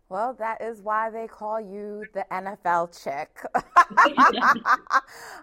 [0.07, 3.41] Well, that is why they call you the NFL chick.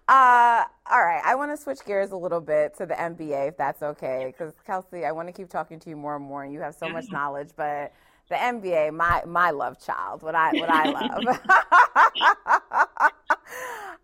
[0.08, 3.56] uh, all right, I want to switch gears a little bit to the NBA, if
[3.56, 4.26] that's okay.
[4.26, 6.76] Because Kelsey, I want to keep talking to you more and more, and you have
[6.76, 7.50] so much knowledge.
[7.56, 7.92] But
[8.28, 11.40] the NBA, my my love child, what I what I love.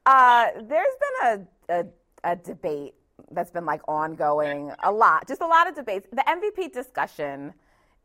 [0.06, 1.86] uh, there's been a, a
[2.24, 2.94] a debate
[3.30, 6.08] that's been like ongoing a lot, just a lot of debates.
[6.10, 7.54] The MVP discussion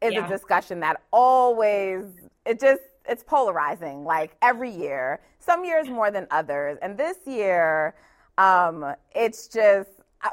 [0.01, 0.25] is yeah.
[0.25, 2.03] a discussion that always
[2.45, 5.19] it just it's polarizing like every year.
[5.39, 6.77] Some years more than others.
[6.82, 7.95] And this year
[8.38, 9.89] um, it's just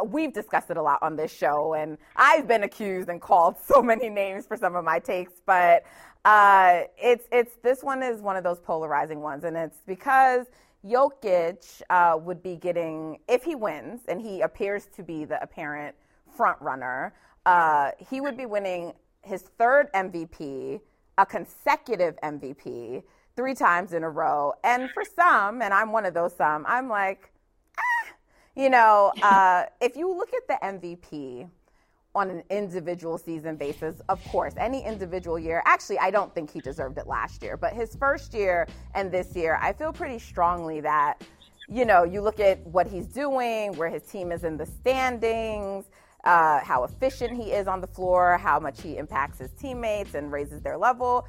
[0.06, 3.82] we've discussed it a lot on this show and i've been accused and called so
[3.82, 5.84] many names for some of my takes but
[6.24, 10.46] uh, it's it's this one is one of those polarizing ones and it's because
[10.86, 15.96] Jokic uh, would be getting if he wins and he appears to be the apparent
[16.36, 17.12] front runner
[17.46, 18.92] uh, he would be winning
[19.22, 20.80] his third MVP,
[21.20, 23.02] a consecutive MVP,
[23.36, 24.54] three times in a row.
[24.64, 27.30] And for some, and I'm one of those some, I'm like,
[27.78, 28.12] ah,
[28.56, 31.48] you know, uh, if you look at the MVP
[32.14, 36.60] on an individual season basis, of course, any individual year, actually, I don't think he
[36.60, 40.80] deserved it last year, but his first year and this year, I feel pretty strongly
[40.80, 41.22] that,
[41.68, 45.84] you know, you look at what he's doing, where his team is in the standings
[46.24, 50.32] uh, how efficient he is on the floor, how much he impacts his teammates and
[50.32, 51.26] raises their level.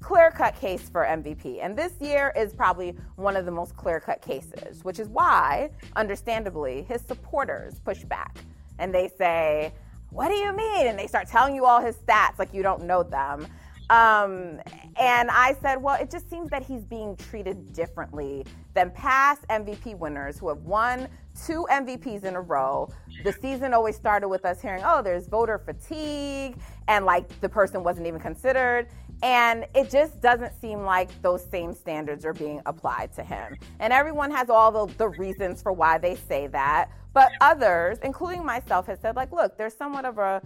[0.00, 1.58] Clear cut case for MVP.
[1.62, 5.70] And this year is probably one of the most clear cut cases, which is why,
[5.94, 8.38] understandably, his supporters push back
[8.78, 9.72] and they say,
[10.10, 10.86] What do you mean?
[10.86, 13.46] And they start telling you all his stats like you don't know them.
[13.90, 14.60] Um,
[15.00, 19.98] and I said, well, it just seems that he's being treated differently than past MVP
[19.98, 21.08] winners who have won
[21.44, 22.88] two MVPs in a row.
[23.24, 27.82] The season always started with us hearing, oh, there's voter fatigue, and like the person
[27.82, 28.86] wasn't even considered.
[29.24, 33.56] And it just doesn't seem like those same standards are being applied to him.
[33.80, 36.90] And everyone has all the, the reasons for why they say that.
[37.12, 40.40] But others, including myself, have said, like, look, there's somewhat of a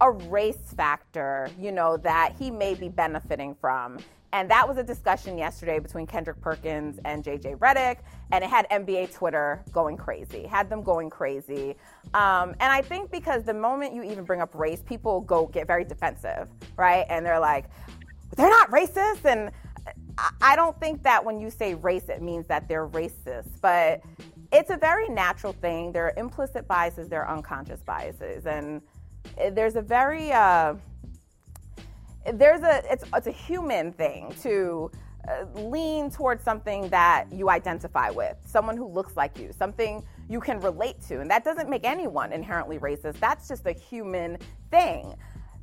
[0.00, 3.98] a race factor, you know, that he may be benefiting from.
[4.32, 7.98] And that was a discussion yesterday between Kendrick Perkins and JJ Redick,
[8.30, 11.74] and it had NBA Twitter going crazy, had them going crazy.
[12.14, 15.66] Um, and I think because the moment you even bring up race, people go get
[15.66, 17.06] very defensive, right?
[17.08, 17.66] And they're like,
[18.36, 19.24] they're not racist.
[19.24, 19.50] And
[20.40, 24.00] I don't think that when you say race, it means that they're racist, but
[24.52, 25.90] it's a very natural thing.
[25.92, 28.46] There are implicit biases, there are unconscious biases.
[28.46, 28.80] And
[29.52, 30.74] there's a very uh,
[32.34, 34.90] there's a it's it's a human thing to
[35.28, 40.40] uh, lean towards something that you identify with, someone who looks like you, something you
[40.40, 43.18] can relate to, and that doesn't make anyone inherently racist.
[43.20, 44.38] That's just a human
[44.70, 45.14] thing.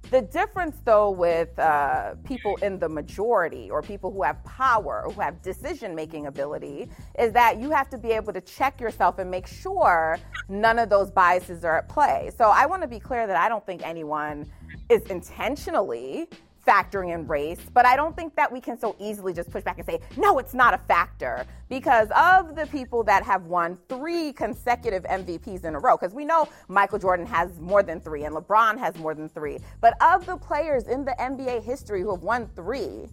[0.10, 5.20] The difference, though, with uh, people in the majority or people who have power, who
[5.20, 9.30] have decision making ability, is that you have to be able to check yourself and
[9.30, 12.32] make sure none of those biases are at play.
[12.38, 14.50] So I want to be clear that I don't think anyone
[14.90, 16.30] is intentionally
[16.68, 19.78] factoring in race, but I don't think that we can so easily just push back
[19.78, 24.34] and say, no, it's not a factor because of the people that have won three
[24.34, 25.96] consecutive MVPs in a row.
[25.98, 29.60] Because we know Michael Jordan has more than three and LeBron has more than three.
[29.80, 33.08] But of the players in the NBA history who have won three,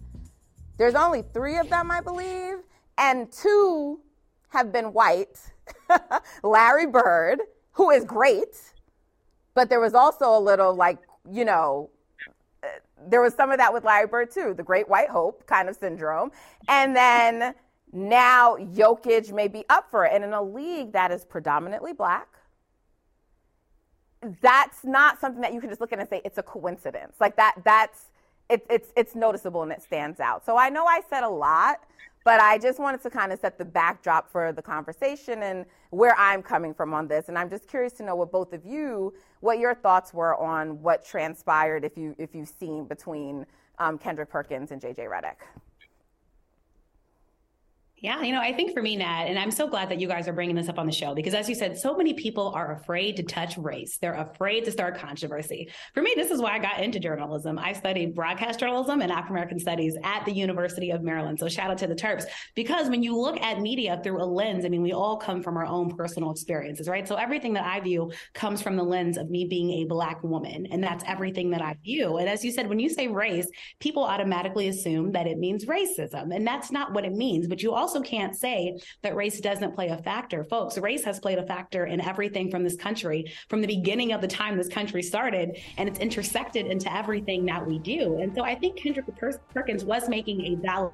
[0.77, 2.55] there's only three of them, I believe,
[2.97, 4.01] and two
[4.49, 5.39] have been white.
[6.43, 7.39] Larry Bird,
[7.71, 8.57] who is great,
[9.53, 11.89] but there was also a little like, you know,
[13.07, 15.75] there was some of that with Larry Bird too, the great white hope kind of
[15.75, 16.31] syndrome.
[16.67, 17.53] And then
[17.91, 20.11] now Jokic may be up for it.
[20.13, 22.27] And in a league that is predominantly black,
[24.41, 27.15] that's not something that you can just look at and say it's a coincidence.
[27.19, 28.05] Like that, that's
[28.49, 30.45] it, it's it's noticeable and it stands out.
[30.45, 31.81] So I know I said a lot,
[32.25, 36.15] but I just wanted to kind of set the backdrop for the conversation and where
[36.17, 37.29] I'm coming from on this.
[37.29, 40.81] And I'm just curious to know what both of you, what your thoughts were on
[40.81, 43.45] what transpired, if you if you've seen between
[43.77, 45.64] um, Kendrick Perkins and JJ Redick.
[48.05, 50.27] Yeah, you know, I think for me, Nat, and I'm so glad that you guys
[50.27, 52.73] are bringing this up on the show because, as you said, so many people are
[52.73, 53.97] afraid to touch race.
[53.97, 55.71] They're afraid to start controversy.
[55.95, 57.57] For me, this is why I got into journalism.
[57.57, 61.39] I studied broadcast journalism and African American studies at the University of Maryland.
[61.39, 62.25] So, shout out to the Terps.
[62.53, 65.57] Because when you look at media through a lens, I mean, we all come from
[65.57, 67.07] our own personal experiences, right?
[67.07, 70.67] So, everything that I view comes from the lens of me being a Black woman.
[70.67, 72.17] And that's everything that I view.
[72.17, 73.47] And as you said, when you say race,
[73.79, 76.35] people automatically assume that it means racism.
[76.35, 77.47] And that's not what it means.
[77.47, 80.43] But you also also can't say that race doesn't play a factor.
[80.43, 84.21] Folks, race has played a factor in everything from this country, from the beginning of
[84.21, 88.19] the time this country started, and it's intersected into everything that we do.
[88.19, 89.05] And so I think Kendrick
[89.53, 90.91] Perkins was making a valid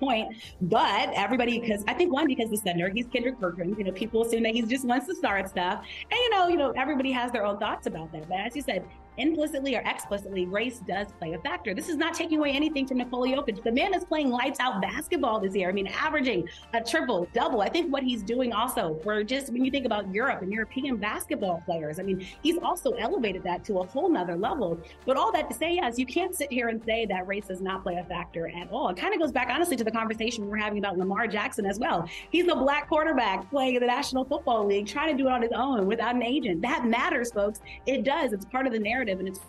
[0.00, 0.34] point.
[0.62, 3.76] But everybody, because I think one, because the senator, he's Kendrick Perkins.
[3.78, 6.56] You know, people assume that he just wants to start stuff, and you know, you
[6.56, 8.28] know, everybody has their own thoughts about that.
[8.28, 8.84] But as you said,
[9.18, 11.74] implicitly or explicitly, race does play a factor.
[11.74, 13.62] This is not taking away anything from Nikola Jokic.
[13.62, 15.68] The man is playing lights out basketball this year.
[15.68, 17.60] I mean, averaging a triple, double.
[17.60, 20.96] I think what he's doing also for just when you think about Europe and European
[20.96, 24.78] basketball players, I mean, he's also elevated that to a whole nother level.
[25.04, 27.60] But all that to say, yes, you can't sit here and say that race does
[27.60, 28.88] not play a factor at all.
[28.88, 31.66] It kind of goes back, honestly, to the conversation we we're having about Lamar Jackson
[31.66, 32.08] as well.
[32.30, 35.42] He's a black quarterback playing in the National Football League, trying to do it on
[35.42, 36.62] his own without an agent.
[36.62, 37.60] That matters, folks.
[37.86, 38.32] It does.
[38.32, 39.40] It's part of the narrative narrative and it's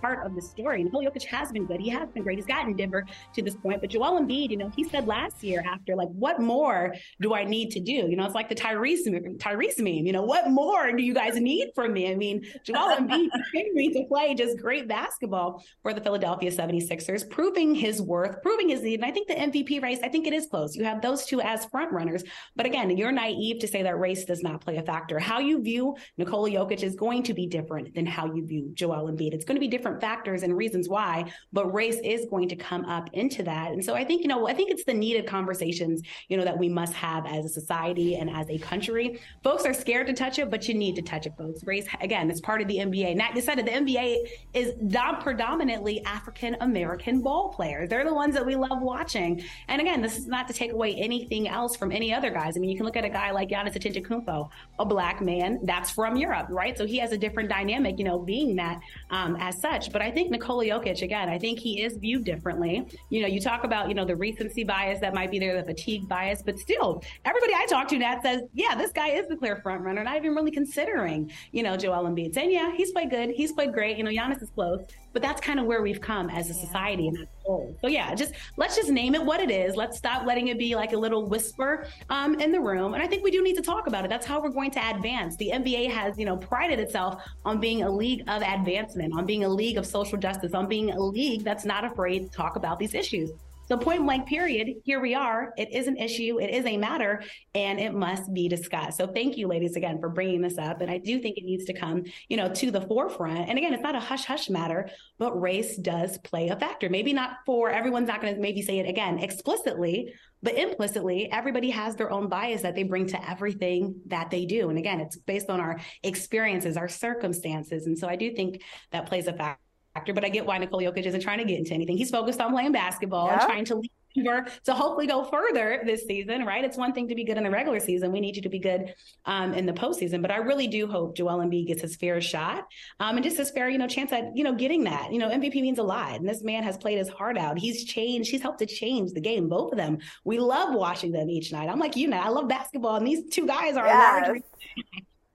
[0.00, 0.82] part of the story.
[0.82, 1.80] And Jokic has been good.
[1.80, 2.38] He has been great.
[2.38, 3.04] He's gotten Denver
[3.34, 3.80] to this point.
[3.80, 7.44] But Joel Embiid, you know, he said last year after, like, what more do I
[7.44, 7.92] need to do?
[7.92, 9.06] You know, it's like the Tyrese
[9.38, 10.06] Tyrese meme.
[10.06, 12.10] You know, what more do you guys need from me?
[12.10, 17.74] I mean, Joel Embiid continuing to play just great basketball for the Philadelphia 76ers, proving
[17.74, 19.00] his worth, proving his need.
[19.00, 20.76] And I think the MVP race, I think it is close.
[20.76, 22.24] You have those two as front runners.
[22.54, 25.18] But again, you're naive to say that race does not play a factor.
[25.18, 29.10] How you view Nikola Jokic is going to be different than how you view Joel
[29.10, 29.34] Embiid.
[29.34, 32.56] It's going to be different different factors and reasons why, but race is going to
[32.56, 33.70] come up into that.
[33.70, 36.58] And so I think, you know, I think it's the needed conversations, you know, that
[36.58, 39.20] we must have as a society and as a country.
[39.44, 41.64] Folks are scared to touch it, but you need to touch it, folks.
[41.64, 43.14] Race, again, it's part of the NBA.
[43.14, 44.16] Nat decided the NBA
[44.54, 47.88] is not predominantly African American ball players.
[47.88, 49.42] They're the ones that we love watching.
[49.68, 52.56] And again, this is not to take away anything else from any other guys.
[52.56, 54.48] I mean, you can look at a guy like Giannis Antetokounmpo,
[54.80, 56.76] a black man that's from Europe, right?
[56.76, 60.10] So he has a different dynamic, you know, being that um, as such But I
[60.10, 62.86] think Nikola Jokic, again, I think he is viewed differently.
[63.10, 65.64] You know, you talk about, you know, the recency bias that might be there, the
[65.64, 69.36] fatigue bias, but still, everybody I talk to, Nat, says, yeah, this guy is the
[69.36, 70.02] clear front runner.
[70.02, 72.36] Not even really considering, you know, Joel Embiid.
[72.36, 73.30] And yeah, he's played good.
[73.30, 73.96] He's played great.
[73.98, 74.84] You know, Giannis is close.
[75.16, 77.74] But that's kind of where we've come as a society and as a whole.
[77.80, 79.74] So yeah, just let's just name it what it is.
[79.74, 82.92] Let's stop letting it be like a little whisper um, in the room.
[82.92, 84.08] And I think we do need to talk about it.
[84.08, 85.34] That's how we're going to advance.
[85.36, 89.44] The NBA has, you know, prided itself on being a league of advancement, on being
[89.44, 92.78] a league of social justice, on being a league that's not afraid to talk about
[92.78, 93.30] these issues.
[93.68, 95.52] So point blank period, here we are.
[95.56, 97.22] It is an issue, it is a matter,
[97.54, 98.96] and it must be discussed.
[98.96, 100.80] So thank you, ladies, again, for bringing this up.
[100.80, 103.48] And I do think it needs to come, you know, to the forefront.
[103.48, 106.88] And again, it's not a hush hush matter, but race does play a factor.
[106.88, 111.70] Maybe not for everyone's not going to maybe say it again explicitly, but implicitly, everybody
[111.70, 114.68] has their own bias that they bring to everything that they do.
[114.68, 117.86] And again, it's based on our experiences, our circumstances.
[117.86, 119.65] And so I do think that plays a factor
[119.96, 121.96] factor, but I get why Nikola Jokic isn't trying to get into anything.
[121.96, 123.34] He's focused on playing basketball yeah.
[123.34, 126.64] and trying to lead Denver to hopefully go further this season, right?
[126.64, 128.12] It's one thing to be good in the regular season.
[128.12, 130.22] We need you to be good um, in the postseason.
[130.22, 132.66] But I really do hope Joel Embiid gets his fair shot
[133.00, 135.12] um, and just his fair, you know, chance at, you know, getting that.
[135.12, 136.16] You know, MVP means a lot.
[136.16, 137.58] And this man has played his heart out.
[137.58, 138.30] He's changed.
[138.30, 139.98] He's helped to change the game, both of them.
[140.24, 141.68] We love watching them each night.
[141.68, 142.96] I'm like you know, I love basketball.
[142.96, 144.28] And these two guys are yes.
[144.28, 144.42] large.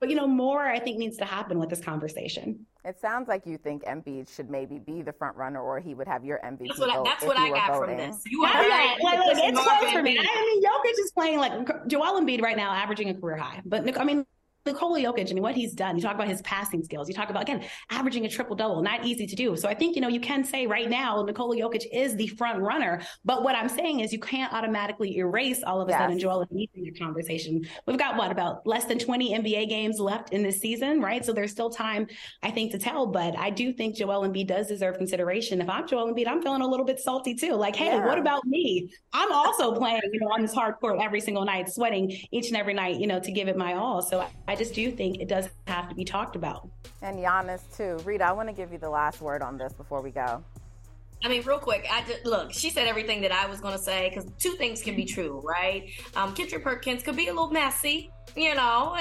[0.00, 2.66] But, you know, more I think needs to happen with this conversation.
[2.84, 6.08] It sounds like you think Embiid should maybe be the front runner, or he would
[6.08, 6.66] have your MVP.
[6.66, 7.98] That's what I, that's what I got voting.
[7.98, 8.22] from this.
[8.26, 8.96] You are right.
[9.00, 10.18] Like, look, it's close for me.
[10.18, 13.62] I mean, Jokic is playing like Joel Embiid right now, averaging a career high.
[13.64, 14.26] But I mean,
[14.64, 15.96] Nikola Jokic, I mean, what he's done.
[15.96, 17.08] You talk about his passing skills.
[17.08, 19.56] You talk about again averaging a triple double, not easy to do.
[19.56, 22.60] So I think you know you can say right now Nikola Jokic is the front
[22.60, 23.02] runner.
[23.24, 26.00] But what I'm saying is you can't automatically erase all of a yes.
[26.00, 27.62] sudden Joel Embiid in your conversation.
[27.86, 31.24] We've got what about less than 20 NBA games left in this season, right?
[31.24, 32.06] So there's still time,
[32.44, 33.06] I think, to tell.
[33.06, 35.60] But I do think Joel Embiid does deserve consideration.
[35.60, 37.54] If I'm Joel Embiid, I'm feeling a little bit salty too.
[37.54, 38.06] Like, hey, yeah.
[38.06, 38.92] what about me?
[39.12, 42.56] I'm also playing, you know, on this hard court every single night, sweating each and
[42.56, 44.00] every night, you know, to give it my all.
[44.02, 44.24] So.
[44.51, 46.68] I, I just do think it does have to be talked about.
[47.00, 47.96] And Giannis too.
[48.04, 50.44] Rita, I want to give you the last word on this before we go.
[51.24, 52.52] I mean, real quick, I just look.
[52.52, 55.40] She said everything that I was going to say because two things can be true,
[55.44, 55.88] right?
[56.16, 58.96] Um, Perkins could be a little messy, you know,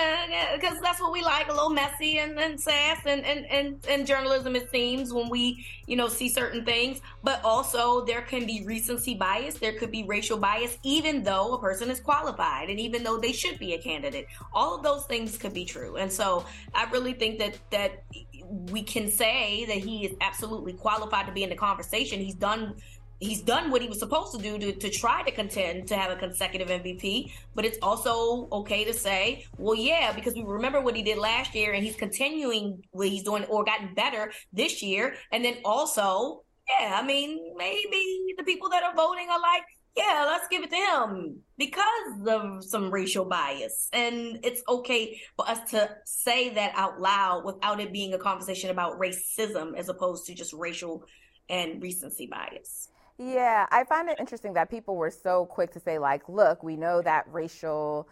[0.55, 4.05] because that's what we like a little messy and, and sass and, and, and, and
[4.05, 7.01] journalism, it seems, when we, you know, see certain things.
[7.24, 11.59] But also, there can be recency bias, there could be racial bias, even though a
[11.59, 14.28] person is qualified and even though they should be a candidate.
[14.53, 15.95] All of those things could be true.
[15.95, 16.45] And so
[16.76, 18.03] I really think that, that
[18.51, 22.19] we can say that he is absolutely qualified to be in the conversation.
[22.19, 22.75] He's done
[23.21, 26.11] he's done what he was supposed to do to, to try to contend to have
[26.11, 27.31] a consecutive MVP.
[27.53, 31.53] But it's also okay to say, well, yeah, because we remember what he did last
[31.53, 35.15] year and he's continuing what he's doing or gotten better this year.
[35.31, 39.63] And then also, yeah, I mean, maybe the people that are voting are like,
[39.95, 43.89] yeah, let's give it to him because of some racial bias.
[43.91, 48.69] And it's okay for us to say that out loud without it being a conversation
[48.69, 51.03] about racism as opposed to just racial
[51.49, 52.87] and recency bias.
[53.17, 56.77] Yeah, I find it interesting that people were so quick to say, like, look, we
[56.77, 58.07] know that racial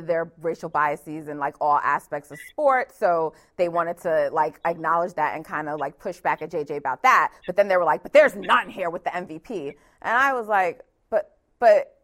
[0.00, 4.58] there are racial biases in like all aspects of sport so they wanted to like
[4.64, 7.76] acknowledge that and kind of like push back at jj about that but then they
[7.76, 10.80] were like but there's none here with the mvp and i was like
[11.62, 11.96] but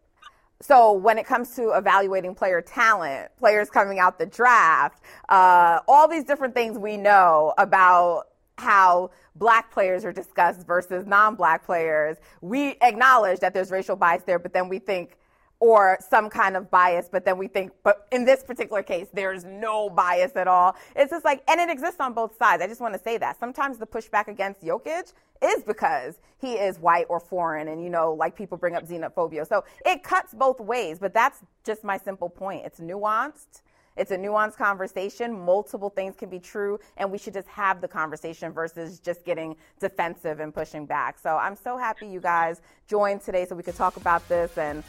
[0.62, 6.06] so when it comes to evaluating player talent players coming out the draft uh, all
[6.06, 12.76] these different things we know about how black players are discussed versus non-black players we
[12.82, 15.17] acknowledge that there's racial bias there but then we think
[15.60, 19.44] or some kind of bias but then we think but in this particular case there's
[19.44, 20.76] no bias at all.
[20.94, 22.62] It's just like and it exists on both sides.
[22.62, 23.38] I just want to say that.
[23.40, 28.12] Sometimes the pushback against Jokic is because he is white or foreign and you know
[28.12, 29.46] like people bring up xenophobia.
[29.46, 32.64] So it cuts both ways but that's just my simple point.
[32.64, 33.62] It's nuanced.
[33.98, 35.44] It's a nuanced conversation.
[35.44, 39.56] Multiple things can be true, and we should just have the conversation versus just getting
[39.80, 41.18] defensive and pushing back.
[41.18, 44.84] So I'm so happy you guys joined today so we could talk about this and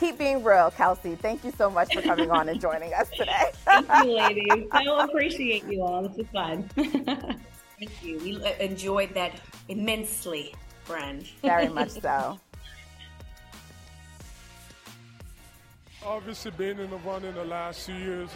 [0.00, 1.14] keep being real, Kelsey.
[1.14, 3.52] Thank you so much for coming on and joining us today.
[3.64, 4.66] Thank you, ladies.
[4.72, 6.08] I appreciate you all.
[6.08, 6.68] This is fun.
[6.74, 8.18] Thank you.
[8.18, 9.38] We enjoyed that
[9.68, 11.22] immensely, friend.
[11.42, 12.40] Very much so.
[16.04, 18.30] Obviously, being in the run in the last two years,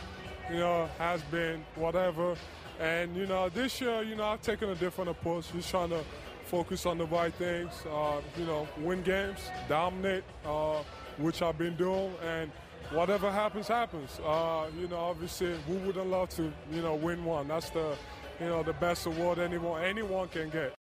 [0.51, 2.37] you know, has been whatever.
[2.79, 6.05] And, you know, this year, you know, I've taken a different approach, just trying to
[6.45, 10.83] focus on the right things, uh, you know, win games, dominate, uh,
[11.19, 12.51] which I've been doing, and
[12.93, 14.21] whatever happens, happens.
[14.25, 17.49] Uh, you know, obviously, who wouldn't love to, you know, win one?
[17.49, 17.97] That's the,
[18.41, 20.75] you know, the best award anyone anyone can get.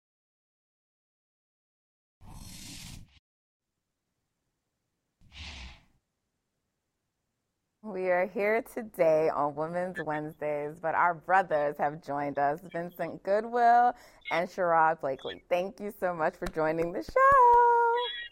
[7.86, 13.94] We are here today on Women's Wednesdays, but our brothers have joined us, Vincent Goodwill
[14.32, 15.44] and Sherrod Blakely.
[15.50, 17.63] Thank you so much for joining the show.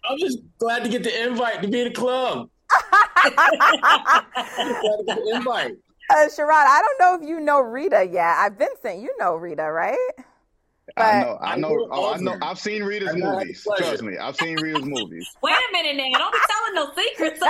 [0.10, 2.49] I'm just glad to get the invite to be in the club.
[2.91, 3.36] glad
[4.56, 5.74] to get the invite.
[6.10, 8.58] Uh, Sherrod, I don't know if you know Rita yet.
[8.58, 9.97] been Vincent, you know Rita, right?
[10.95, 12.38] But I know, I know, oh, I know.
[12.41, 13.66] I've seen Rita's movies.
[13.78, 15.26] Trust me, I've seen Rita's movies.
[15.41, 16.20] Wait a minute now!
[16.20, 17.41] Don't be telling no secrets.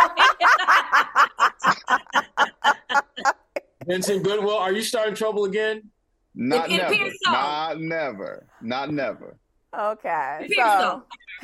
[3.87, 5.89] Vincent Goodwill, are you starting trouble again?
[6.35, 7.09] Not it, never.
[7.25, 7.31] so.
[7.31, 8.47] Not never.
[8.61, 9.37] Not never.
[9.77, 10.49] Okay.
[10.55, 11.03] So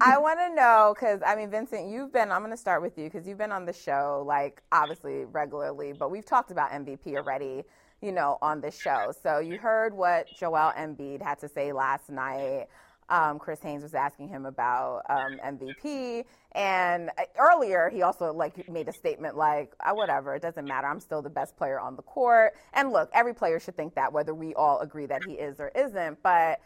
[0.00, 2.32] I want to know because I mean, Vincent, you've been.
[2.32, 5.92] I'm going to start with you because you've been on the show like obviously regularly,
[5.92, 7.64] but we've talked about MVP already
[8.02, 9.12] you know, on the show.
[9.22, 12.66] So you heard what Joel Embiid had to say last night.
[13.08, 18.68] Um, Chris Haynes was asking him about um, MVP, and uh, earlier he also like
[18.70, 20.86] made a statement like, oh, "Whatever, it doesn't matter.
[20.86, 24.12] I'm still the best player on the court." And look, every player should think that,
[24.12, 26.22] whether we all agree that he is or isn't.
[26.22, 26.60] But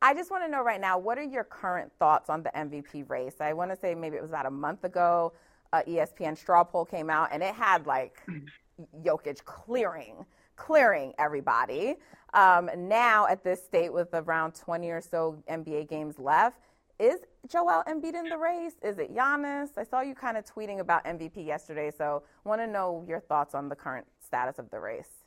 [0.00, 3.08] I just want to know right now, what are your current thoughts on the MVP
[3.10, 3.40] race?
[3.40, 5.32] I want to say maybe it was about a month ago.
[5.72, 8.16] Uh, ESPN straw poll came out, and it had like
[9.04, 10.24] Jokic clearing
[10.58, 11.96] clearing everybody.
[12.34, 16.58] Um, now, at this state, with around 20 or so NBA games left,
[16.98, 18.74] is Joel Embiid in the race?
[18.82, 19.78] Is it Giannis?
[19.78, 23.54] I saw you kind of tweeting about MVP yesterday, so want to know your thoughts
[23.54, 25.24] on the current status of the race.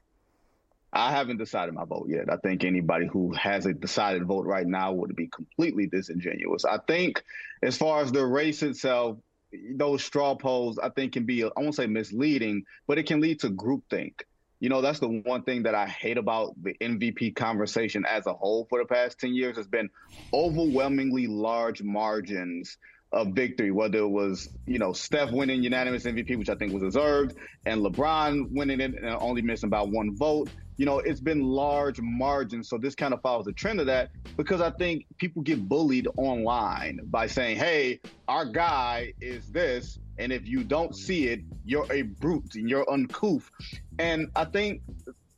[0.94, 2.30] I haven't decided my vote yet.
[2.30, 6.66] I think anybody who has a decided vote right now would be completely disingenuous.
[6.66, 7.24] I think,
[7.64, 9.18] as far as the race itself,
[9.76, 13.40] those straw polls, I think, can be, I won't say misleading, but it can lead
[13.42, 14.22] to groupthink.
[14.60, 18.34] You know, that's the one thing that I hate about the MVP conversation as a
[18.34, 19.90] whole for the past 10 years has been
[20.34, 22.78] overwhelmingly large margins
[23.12, 26.84] of victory, whether it was, you know, Steph winning unanimous MVP, which I think was
[26.84, 27.36] deserved,
[27.66, 30.50] and LeBron winning it and only missing about one vote
[30.82, 32.68] you know, it's been large margins.
[32.68, 36.08] So this kind of follows the trend of that because I think people get bullied
[36.18, 40.00] online by saying, hey, our guy is this.
[40.18, 43.48] And if you don't see it, you're a brute and you're uncouth.
[44.00, 44.82] And I think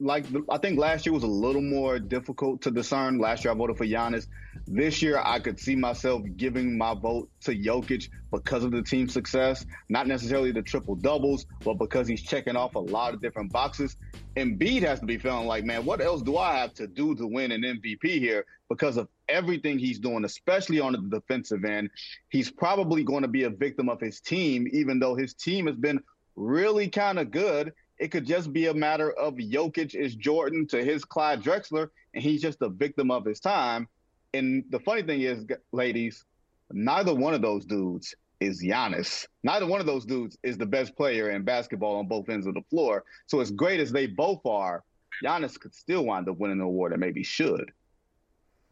[0.03, 3.19] like I think last year was a little more difficult to discern.
[3.19, 4.27] Last year I voted for Giannis.
[4.67, 9.07] This year I could see myself giving my vote to Jokic because of the team
[9.07, 13.51] success, not necessarily the triple doubles, but because he's checking off a lot of different
[13.51, 13.95] boxes.
[14.35, 17.25] Embiid has to be feeling like, man, what else do I have to do to
[17.25, 18.45] win an MVP here?
[18.69, 21.89] Because of everything he's doing, especially on the defensive end,
[22.29, 25.75] he's probably going to be a victim of his team, even though his team has
[25.75, 25.99] been
[26.35, 30.83] really kind of good it could just be a matter of Jokic is Jordan to
[30.83, 33.87] his Clyde Drexler, and he's just a victim of his time.
[34.33, 36.25] And the funny thing is, ladies,
[36.71, 39.27] neither one of those dudes is Giannis.
[39.43, 42.55] Neither one of those dudes is the best player in basketball on both ends of
[42.55, 43.03] the floor.
[43.27, 44.83] So as great as they both are,
[45.23, 47.71] Giannis could still wind up winning the award and maybe should.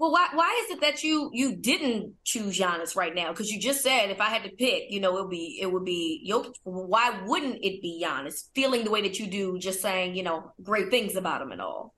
[0.01, 3.29] Well, why why is it that you you didn't choose Giannis right now?
[3.29, 5.71] Because you just said if I had to pick, you know, it would be it
[5.71, 6.55] would be Jokic.
[6.63, 8.49] Why wouldn't it be Giannis?
[8.55, 11.61] Feeling the way that you do, just saying, you know, great things about him and
[11.61, 11.93] all.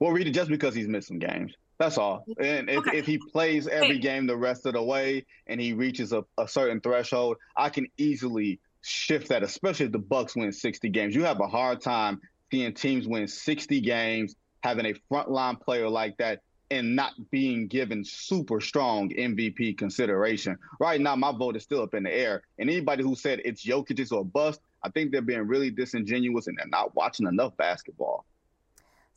[0.00, 1.52] Well, Rita, just because he's missing games.
[1.78, 2.24] That's all.
[2.40, 2.96] And if, okay.
[2.96, 6.48] if he plays every game the rest of the way and he reaches a, a
[6.48, 11.14] certain threshold, I can easily shift that, especially if the Bucks win 60 games.
[11.14, 16.16] You have a hard time seeing teams win 60 games, having a frontline player like
[16.16, 16.40] that
[16.70, 20.58] and not being given super strong MVP consideration.
[20.78, 22.42] Right now, my vote is still up in the air.
[22.58, 26.58] And anybody who said it's Jokic or bust, I think they're being really disingenuous and
[26.58, 28.24] they're not watching enough basketball.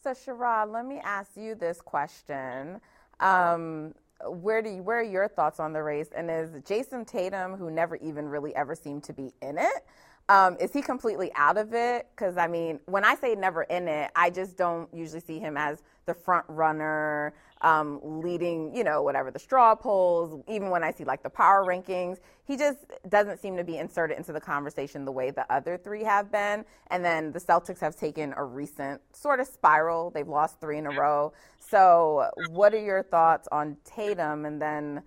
[0.01, 2.81] So, Sherrod, let me ask you this question.
[3.19, 3.93] Um,
[4.27, 6.09] where do you, where are your thoughts on the race?
[6.15, 9.85] And is Jayson Tatum, who never even really ever seemed to be in it,
[10.31, 12.07] um, is he completely out of it?
[12.15, 15.57] Because I mean, when I say never in it, I just don't usually see him
[15.57, 20.41] as the front runner, um, leading, you know, whatever the straw polls.
[20.47, 22.77] Even when I see like the power rankings, he just
[23.09, 26.63] doesn't seem to be inserted into the conversation the way the other three have been.
[26.87, 30.11] And then the Celtics have taken a recent sort of spiral.
[30.11, 31.33] They've lost three in a row.
[31.59, 35.03] So, what are your thoughts on Tatum, and then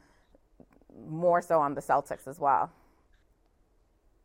[1.09, 2.71] more so on the Celtics as well?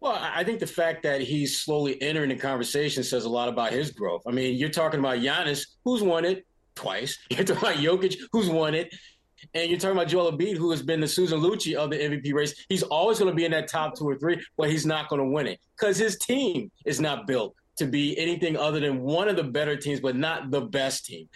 [0.01, 3.73] Well, I think the fact that he's slowly entering the conversation says a lot about
[3.73, 4.21] his growth.
[4.25, 6.45] I mean, you're talking about Giannis, who's won it
[6.75, 7.17] twice.
[7.29, 8.93] You're talking about Jokic, who's won it.
[9.53, 12.33] And you're talking about Joel Embiid, who has been the Susan Lucci of the MVP
[12.33, 12.65] race.
[12.67, 15.21] He's always going to be in that top two or three, but he's not going
[15.21, 19.29] to win it because his team is not built to be anything other than one
[19.29, 21.29] of the better teams, but not the best team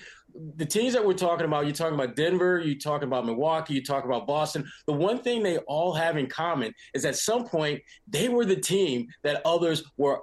[0.56, 3.84] the teams that we're talking about, you're talking about Denver, you're talking about Milwaukee, you're
[3.84, 4.70] talking about Boston.
[4.88, 8.56] The one thing they all have in common is at some point they were the
[8.56, 10.22] team that others were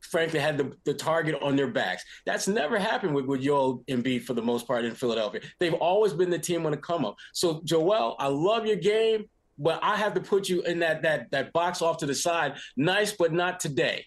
[0.00, 2.04] frankly had the, the target on their backs.
[2.26, 5.42] That's never happened with, with Joel Embiid for the most part in Philadelphia.
[5.58, 7.16] They've always been the team on the come up.
[7.32, 9.26] So Joel, I love your game,
[9.58, 12.54] but I have to put you in that that that box off to the side.
[12.76, 14.06] Nice, but not today.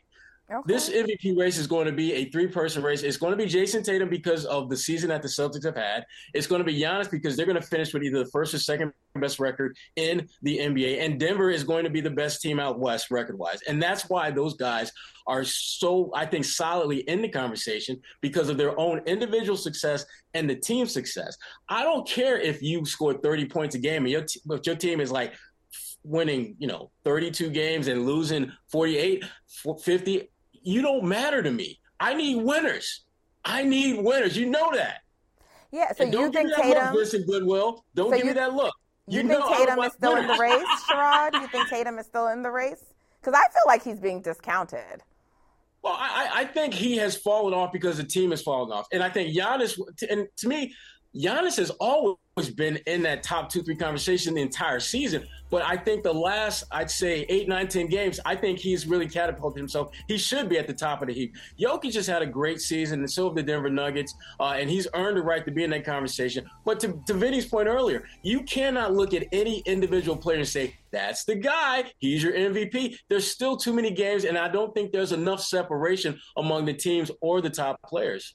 [0.52, 0.62] Okay.
[0.66, 3.02] This MVP race is going to be a three person race.
[3.02, 6.06] It's going to be Jayson Tatum because of the season that the Celtics have had.
[6.34, 8.60] It's going to be Giannis because they're going to finish with either the first or
[8.60, 11.00] second best record in the NBA.
[11.00, 13.60] And Denver is going to be the best team out west record wise.
[13.70, 14.92] And that's why those guys
[15.28, 20.50] are so, I think, solidly in the conversation because of their own individual success and
[20.50, 21.38] the team success.
[21.70, 24.76] I don't care if you score 30 points a game and your, t- but your
[24.76, 25.34] team is like,
[26.06, 29.24] winning, you know, 32 games and losing 48,
[29.82, 30.30] 50
[30.64, 31.80] you don't matter to me.
[32.00, 33.06] I need winners.
[33.46, 34.38] I need winners.
[34.38, 35.00] You know that.
[35.72, 35.92] Yeah.
[35.94, 36.94] So you think Tatum?
[36.94, 37.84] Listen, Goodwill.
[37.96, 38.74] Don't so give you, me that look.
[39.08, 40.32] You, you think Tatum is still winners.
[40.32, 41.34] in the race, Sherrod?
[41.34, 42.94] You think Tatum is still in the race?
[43.20, 45.02] Because I feel like he's being discounted.
[45.84, 49.04] Well, I, I think he has fallen off because the team has fallen off, and
[49.04, 49.78] I think Giannis.
[50.10, 50.74] And to me,
[51.16, 52.18] Giannis has always
[52.56, 55.24] been in that top two, three conversation the entire season.
[55.52, 59.08] But I think the last, I'd say eight, nine, ten games, I think he's really
[59.08, 59.92] catapulted himself.
[60.08, 61.36] He should be at the top of the heap.
[61.60, 64.88] Jokic just had a great season, and so have the Denver Nuggets, uh, and he's
[64.96, 66.44] earned the right to be in that conversation.
[66.66, 70.76] But to, to Vinny's point earlier, you cannot look at any individual player and say,
[70.90, 71.92] that's the guy.
[72.00, 72.96] He's your MVP.
[73.10, 77.12] There's still too many games, and I don't think there's enough separation among the teams
[77.22, 78.34] or the top players.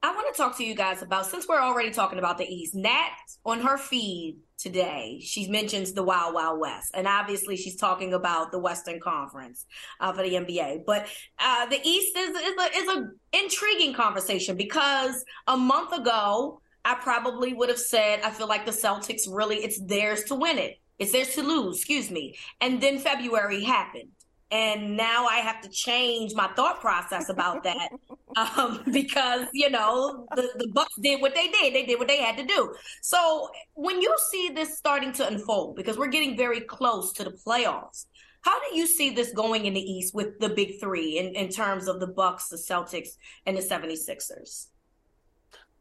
[0.00, 2.72] I want to talk to you guys about since we're already talking about the East.
[2.74, 3.10] Nat
[3.44, 8.52] on her feed today, she mentions the Wild Wild West, and obviously she's talking about
[8.52, 9.66] the Western Conference
[9.98, 10.84] uh, for the NBA.
[10.86, 11.08] But
[11.40, 13.08] uh, the East is is a, is a
[13.42, 18.70] intriguing conversation because a month ago I probably would have said I feel like the
[18.70, 21.78] Celtics really it's theirs to win it, it's theirs to lose.
[21.78, 24.10] Excuse me, and then February happened
[24.50, 27.90] and now I have to change my thought process about that
[28.36, 31.74] um, because you know the the Bucks did what they did.
[31.74, 32.74] They did what they had to do.
[33.02, 37.30] So when you see this starting to unfold, because we're getting very close to the
[37.30, 38.06] playoffs,
[38.42, 41.48] how do you see this going in the East with the big three in, in
[41.50, 43.10] terms of the Bucks, the Celtics,
[43.44, 44.68] and the 76ers?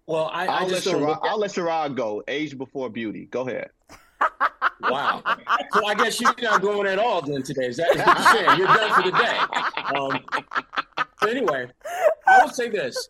[0.06, 2.24] Well, I, I will just let don't Sherrod, I'll let Sherrod go.
[2.28, 3.26] Age before beauty.
[3.26, 3.70] Go ahead.
[4.82, 5.24] Wow.
[5.74, 7.68] So I guess you're not going at all then today.
[7.68, 8.58] Is that what you're saying?
[8.58, 9.38] You're done for the day.
[9.98, 11.68] Um, anyway,
[12.28, 13.10] I will say this.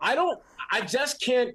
[0.00, 0.38] I don't
[0.70, 1.54] I just can't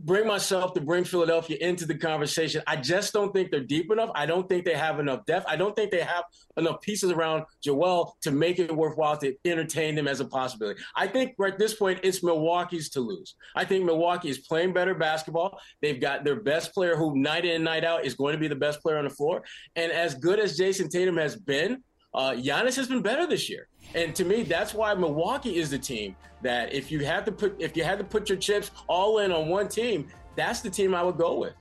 [0.00, 2.62] bring myself to bring Philadelphia into the conversation.
[2.66, 4.10] I just don't think they're deep enough.
[4.14, 5.46] I don't think they have enough depth.
[5.48, 6.24] I don't think they have
[6.56, 10.80] enough pieces around Joel to make it worthwhile to entertain them as a possibility.
[10.94, 13.34] I think right at this point, it's Milwaukee's to lose.
[13.54, 15.58] I think Milwaukee is playing better basketball.
[15.80, 18.48] They've got their best player who night in and night out is going to be
[18.48, 19.42] the best player on the floor.
[19.76, 21.82] And as good as Jayson Tatum has been,
[22.16, 23.68] uh, Giannis has been better this year.
[23.94, 27.54] And to me, that's why Milwaukee is the team that if you had to put
[27.60, 30.94] if you had to put your chips all in on one team, that's the team
[30.94, 31.54] I would go with.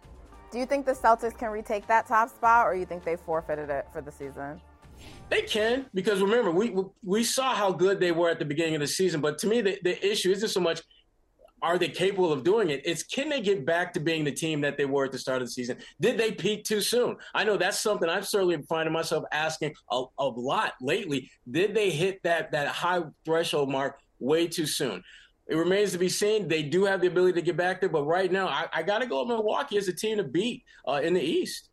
[0.52, 3.70] Do you think the Celtics can retake that top spot, or you think they forfeited
[3.70, 4.62] it for the season?
[5.30, 8.82] They can because remember we we saw how good they were at the beginning of
[8.82, 9.22] the season.
[9.22, 10.82] But to me, the, the issue isn't so much
[11.66, 12.82] are they capable of doing it?
[12.86, 15.42] It's can they get back to being the team that they were at the start
[15.42, 15.78] of the season?
[16.00, 17.18] Did they peak too soon?
[17.34, 21.32] I know that's something I'm certainly finding myself asking a, a lot lately.
[21.50, 25.04] Did they hit that that high threshold mark way too soon?
[25.48, 26.48] It remains to be seen.
[26.48, 29.00] They do have the ability to get back there, but right now, I, I got
[29.00, 31.70] to go with Milwaukee as a team to beat uh, in the East.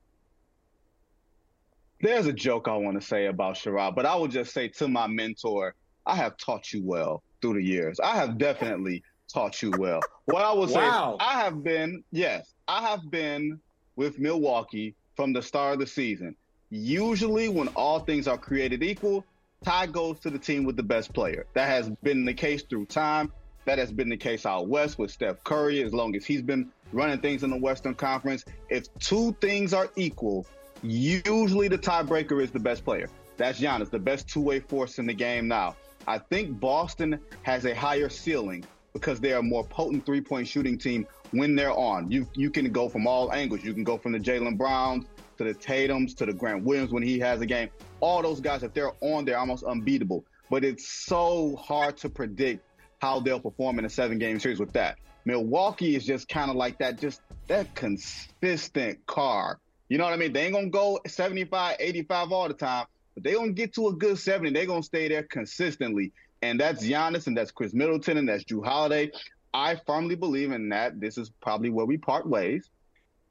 [2.01, 4.89] There's a joke I want to say about Sherrod, but I will just say to
[4.89, 5.75] my mentor,
[6.07, 8.01] I have taught you well through the years.
[8.01, 9.03] I have definitely
[9.33, 10.01] taught you well.
[10.27, 11.17] What I will say Wow.
[11.21, 13.61] I have been, yes, I have been
[13.97, 16.37] with Milwaukee from the start of the season.
[16.71, 19.25] Usually when all things are created equal,
[19.63, 21.47] tie goes to the team with the best player.
[21.55, 23.33] That has been the case through time.
[23.65, 26.71] That has been the case out west with Steph Curry as long as he's been
[26.93, 28.45] running things in the Western Conference.
[28.69, 30.47] If two things are equal,
[30.83, 33.09] usually the tiebreaker is the best player.
[33.37, 35.77] That's Giannis, the best two-way force in the game now.
[36.07, 41.07] I think Boston has a higher ceiling because they're a more potent three-point shooting team
[41.31, 42.11] when they're on.
[42.11, 43.65] You you can go from all angles.
[43.65, 45.07] You can go from the Jaylen Browns
[45.39, 47.71] to the Tatum's to the Grant Williams when he has a game.
[48.01, 50.25] All those guys, if they're on, they're almost unbeatable.
[50.51, 52.65] But it's so hard to predict
[53.01, 54.99] how they'll perform in a seven-game series with that.
[55.25, 59.59] Milwaukee is just kind of like that, just that consistent car.
[59.89, 60.33] You know what I mean?
[60.33, 63.93] They ain't gonna go 75, 85 all the time, but they gonna get to a
[63.93, 64.51] good 70.
[64.51, 66.13] They're gonna stay there consistently.
[66.43, 69.11] And that's Giannis and that's Khris Middleton and that's Jrue Holiday.
[69.55, 71.01] I firmly believe in that.
[71.01, 72.71] This is probably where we part ways.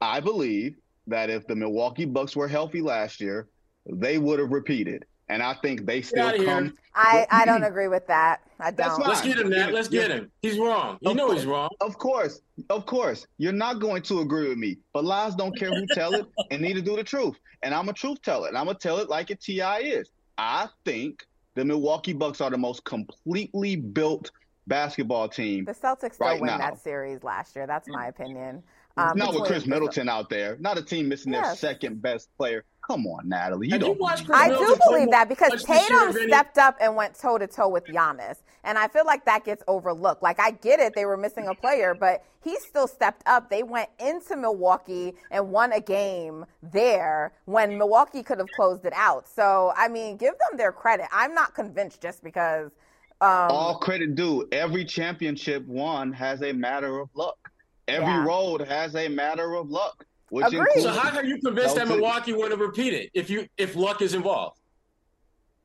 [0.00, 3.48] I believe that if the Milwaukee Bucks were healthy last year,
[3.86, 5.04] they would have repeated.
[5.28, 6.46] And I think they still outta here.
[6.46, 6.74] come.
[6.94, 8.40] I, I don't agree with that.
[8.60, 8.98] I don't.
[9.00, 9.08] fine.
[9.08, 9.72] Let's get him, Nat.
[9.72, 10.30] Let's get him.
[10.42, 10.98] He's wrong.
[11.00, 11.38] You Of know course.
[11.38, 11.70] he's wrong.
[11.80, 15.70] Of course, of course, you're not going to agree with me, but lies don't care
[15.70, 17.36] who tell it, and neither do the truth.
[17.62, 20.10] And I'm a truth teller, and I'm gonna tell it like a Ti is.
[20.36, 21.24] I think
[21.54, 24.30] the Milwaukee Bucks are the most completely built
[24.66, 25.64] basketball team.
[25.64, 26.58] The Celtics still right win now.
[26.58, 27.66] that series last year.
[27.66, 28.62] That's my opinion.
[28.96, 32.64] Um, not with Khris Middleton out there, not a team missing their second best player.
[32.86, 33.98] Come on, Natalie, you don't.
[33.98, 37.46] watched Chris I do believe that because much Tatum stepped up and went toe to
[37.46, 40.20] toe with Giannis, and I feel like that gets overlooked.
[40.22, 43.48] Like I get it, they were missing a player, but he still stepped up.
[43.50, 48.92] They went into Milwaukee and won a game there when Milwaukee could have closed it
[48.96, 49.28] out.
[49.28, 51.06] So I mean, give them their credit.
[51.12, 52.72] I'm not convinced just because.
[53.20, 54.48] Um, All credit due.
[54.50, 57.38] Every championship won has a matter of luck.
[57.86, 58.24] Every Yeah.
[58.24, 60.04] road has a matter of luck.
[60.32, 60.60] Which Agreed.
[60.60, 61.90] includes So how are you convinced that Celtics.
[61.90, 64.58] Milwaukee would have repeated if you if luck is involved?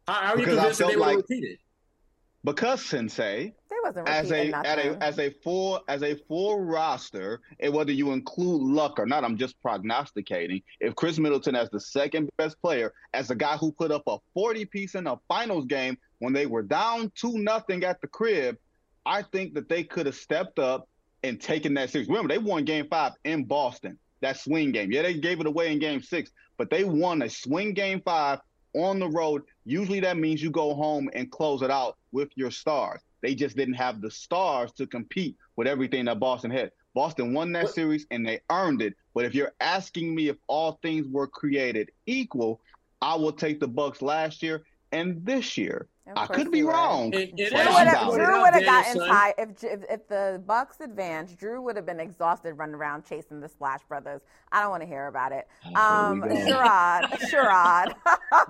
[0.05, 1.59] How, how are you Because I convinced that felt they would have repeated?
[2.43, 7.39] because Sensei, they wasn't as a, at a as a full as a full roster,
[7.61, 10.61] and whether you include luck or not, I'm just prognosticating.
[10.81, 14.17] If Khris Middleton as the second best player, as a guy who put up a
[14.33, 18.57] 40 piece in a finals game when they were down two nothing at the crib,
[19.05, 20.89] I think that they could have stepped up
[21.23, 22.09] and taken that series.
[22.09, 23.97] Remember, they won Game Five in Boston.
[24.21, 24.91] That swing game.
[24.91, 28.39] Yeah, they gave it away in Game Six, but they won a swing Game Five
[28.73, 29.43] on the road.
[29.65, 33.01] Usually, that means you go home and close it out with your stars.
[33.21, 36.71] They just didn't have the stars to compete with everything that Boston had.
[36.93, 38.95] Boston won that series and they earned it.
[39.13, 42.61] But if you're asking me if all things were created equal,
[43.01, 45.87] I will take the Bucks last year and this year.
[46.15, 47.13] I could be wrong.
[47.13, 51.37] It, it Jrue would have gotten tired if, if, if the Bucks advanced.
[51.37, 54.21] Jrue would have been exhausted running around chasing the Splash Brothers.
[54.51, 55.47] I don't want to hear about it.
[55.67, 57.93] Um, Sherrod, Sherrod.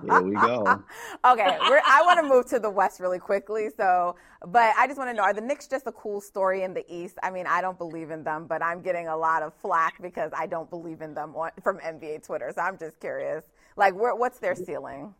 [0.08, 0.62] Here we go.
[1.24, 3.68] okay, I want to move to the West really quickly.
[3.76, 6.74] So, but I just want to know: Are the Knicks just a cool story in
[6.74, 7.18] the East?
[7.22, 10.30] I mean, I don't believe in them, but I'm getting a lot of flack because
[10.36, 12.52] I don't believe in them from NBA Twitter.
[12.54, 13.44] So I'm just curious.
[13.76, 15.14] Like, where, what's their ceiling?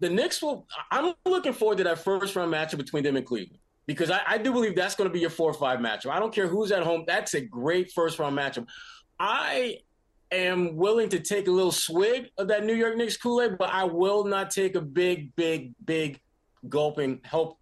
[0.00, 0.66] The Knicks will.
[0.90, 4.38] I'm looking forward to that first round matchup between them and Cleveland because I, I
[4.38, 6.10] do believe that's going to be your four or five matchup.
[6.10, 7.04] I don't care who's at home.
[7.06, 8.66] That's a great first round matchup.
[9.18, 9.78] I
[10.30, 13.70] am willing to take a little swig of that New York Knicks Kool Aid, but
[13.70, 16.20] I will not take a big, big, big
[16.68, 17.58] gulping help.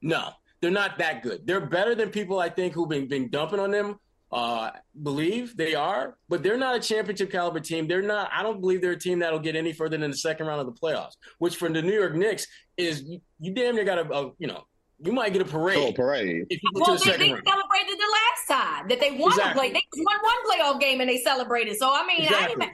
[0.00, 1.46] No, they're not that good.
[1.46, 3.98] They're better than people I think who've been, been dumping on them
[4.30, 4.70] uh,
[5.02, 7.88] believe they are, but they're not a championship caliber team.
[7.88, 8.30] They're not.
[8.32, 10.66] I don't believe they're a team that'll get any further than the second round of
[10.66, 11.16] the playoffs.
[11.38, 14.46] Which for the New York Knicks is you, you damn near got a, a, you
[14.46, 14.64] know
[15.00, 15.78] you might get a parade.
[15.78, 16.46] Oh, parade.
[16.50, 19.68] If you well, the they, they celebrated the last time that they won exactly.
[19.68, 19.72] a play.
[19.72, 21.76] They won one playoff game and they celebrated.
[21.78, 22.66] So I mean, exactly.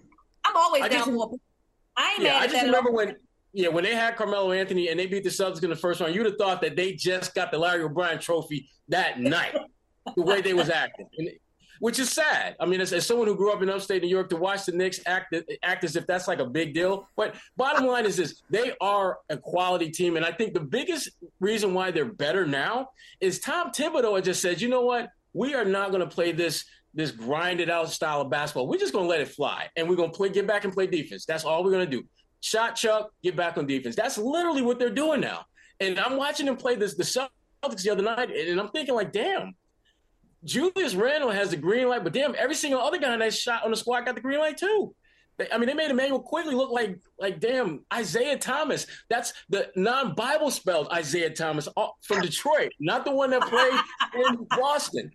[0.45, 1.31] I am always I down for.
[1.97, 3.17] I ain't yeah, mad I just remember when.
[3.57, 6.13] Yeah, when they had Carmelo Anthony and they beat the Celtics in the first round,
[6.13, 9.57] you'd have thought that they just got the Larry O'Brien Trophy that night.
[10.17, 11.31] the way they was acting, and
[11.85, 12.57] which is sad.
[12.59, 14.73] I mean, as, as, someone who grew up in upstate New York, to watch the
[14.73, 17.07] Knicks act act as if that's like a big deal.
[17.15, 21.11] But bottom line is this: they are a quality team, and I think the biggest
[21.41, 22.89] reason why they're better now
[23.21, 26.65] is Tom Thibodeau just said, you know what, we are not going to play this
[26.95, 28.67] this grinded out style of basketball.
[28.67, 30.73] We're just going to let it fly, and we're going to play get back and
[30.73, 31.27] play defense.
[31.27, 32.03] That's all we're going to do.
[32.41, 33.95] Shot chuck, get back on defense.
[33.95, 35.45] That's literally what they're doing now.
[35.81, 39.13] And I'm watching them play this the Celtics the other night, and I'm thinking like,
[39.13, 39.55] damn
[40.45, 43.71] Julius Randle has the green light, but damn, every single other guy that shot on
[43.71, 44.95] the squad got the green light too.
[45.53, 48.87] I mean, they made Immanuel Quickley look like like damn Isiah Thomas.
[49.11, 53.81] That's the non-Bible spelled Isiah Thomas uh, from Detroit, not the one that played
[54.27, 55.11] in Boston.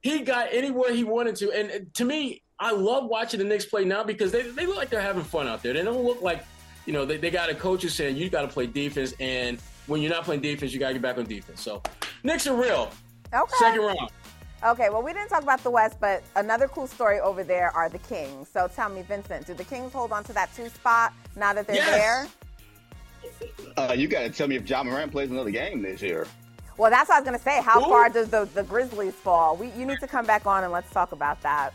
[0.00, 3.84] He got anywhere he wanted to, and to me, I love watching the Knicks play
[3.84, 5.72] now because they, they look like they're having fun out there.
[5.72, 6.44] They don't look like
[6.86, 9.58] you know they, they got a coach who's saying you got to play defense, and
[9.88, 11.62] when you're not playing defense, you got to get back on defense.
[11.62, 11.82] So
[12.22, 12.92] Knicks are real.
[13.34, 13.54] Okay.
[13.58, 14.10] Second round.
[14.64, 17.88] Okay, well, we didn't talk about the West, but another cool story over there are
[17.88, 18.48] the Kings.
[18.52, 21.66] So tell me, Vincent, do the Kings hold on to that two spot now that
[21.66, 21.90] they're yes.
[21.90, 22.28] there?
[23.76, 26.26] Uh, you got to tell me if Ja Morant plays another game this year.
[26.76, 27.62] Well, that's what I was going to say.
[27.62, 27.88] How Ooh.
[27.88, 29.56] far does the, the Grizzlies fall?
[29.56, 31.72] We, you need to come back on and let's talk about that.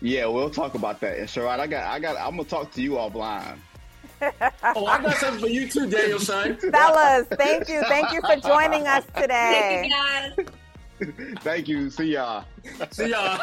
[0.00, 1.18] Yeah, we'll talk about that.
[1.18, 3.58] And Sherrod, I got, I got, I'm gonna talk to you offline.
[4.22, 6.56] oh, I got something for you too, Daniel son.
[6.56, 9.88] Fellas, thank you, thank you for joining us today.
[9.90, 10.54] Thank you, guys.
[11.40, 11.90] Thank you.
[11.90, 12.44] See y'all.
[12.90, 13.38] See y'all.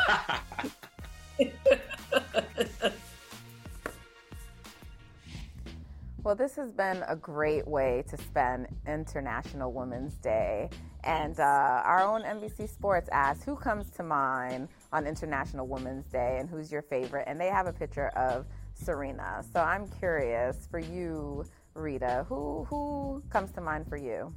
[6.26, 10.72] Well, this has been a great way to spend International Women's Day.
[11.04, 11.44] And uh,
[11.86, 16.72] our own NBC Sports asked who comes to mind on International Women's Day and who's
[16.72, 17.26] your favorite.
[17.28, 19.44] And they have a picture of Serena.
[19.54, 21.46] So I'm curious for you,
[21.76, 24.34] Rita, who, who comes to mind for you?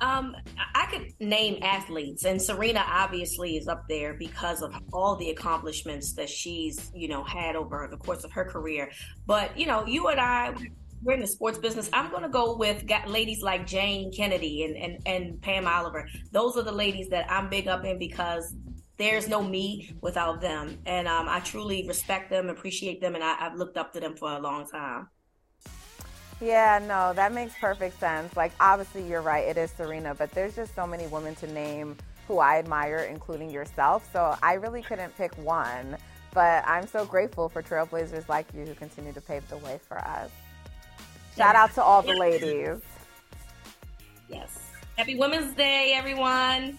[0.00, 0.36] Um,
[0.74, 6.12] I could name athletes, and Serena obviously is up there because of all the accomplishments
[6.14, 8.90] that she's, you know, had over the course of her career.
[9.26, 10.54] But you know, you and I,
[11.02, 11.88] we're in the sports business.
[11.92, 16.08] I'm going to go with ladies like Jayne Kennedy and, and and Pam Oliver.
[16.32, 18.54] Those are the ladies that I'm big up in because
[18.96, 23.36] there's no me without them, and um, I truly respect them, appreciate them, and I,
[23.40, 25.08] I've looked up to them for a long time.
[26.40, 28.36] Yeah, no, that makes perfect sense.
[28.36, 31.96] Like, obviously, you're right, it is Serena, but there's just so many women to name
[32.26, 34.08] who I admire, including yourself.
[34.12, 35.96] So I really couldn't pick one,
[36.32, 39.98] but I'm so grateful for trailblazers like you who continue to pave the way for
[39.98, 40.30] us.
[41.36, 42.80] Shout out to all the ladies.
[44.28, 44.58] Yes.
[44.96, 46.78] Happy Women's Day, everyone.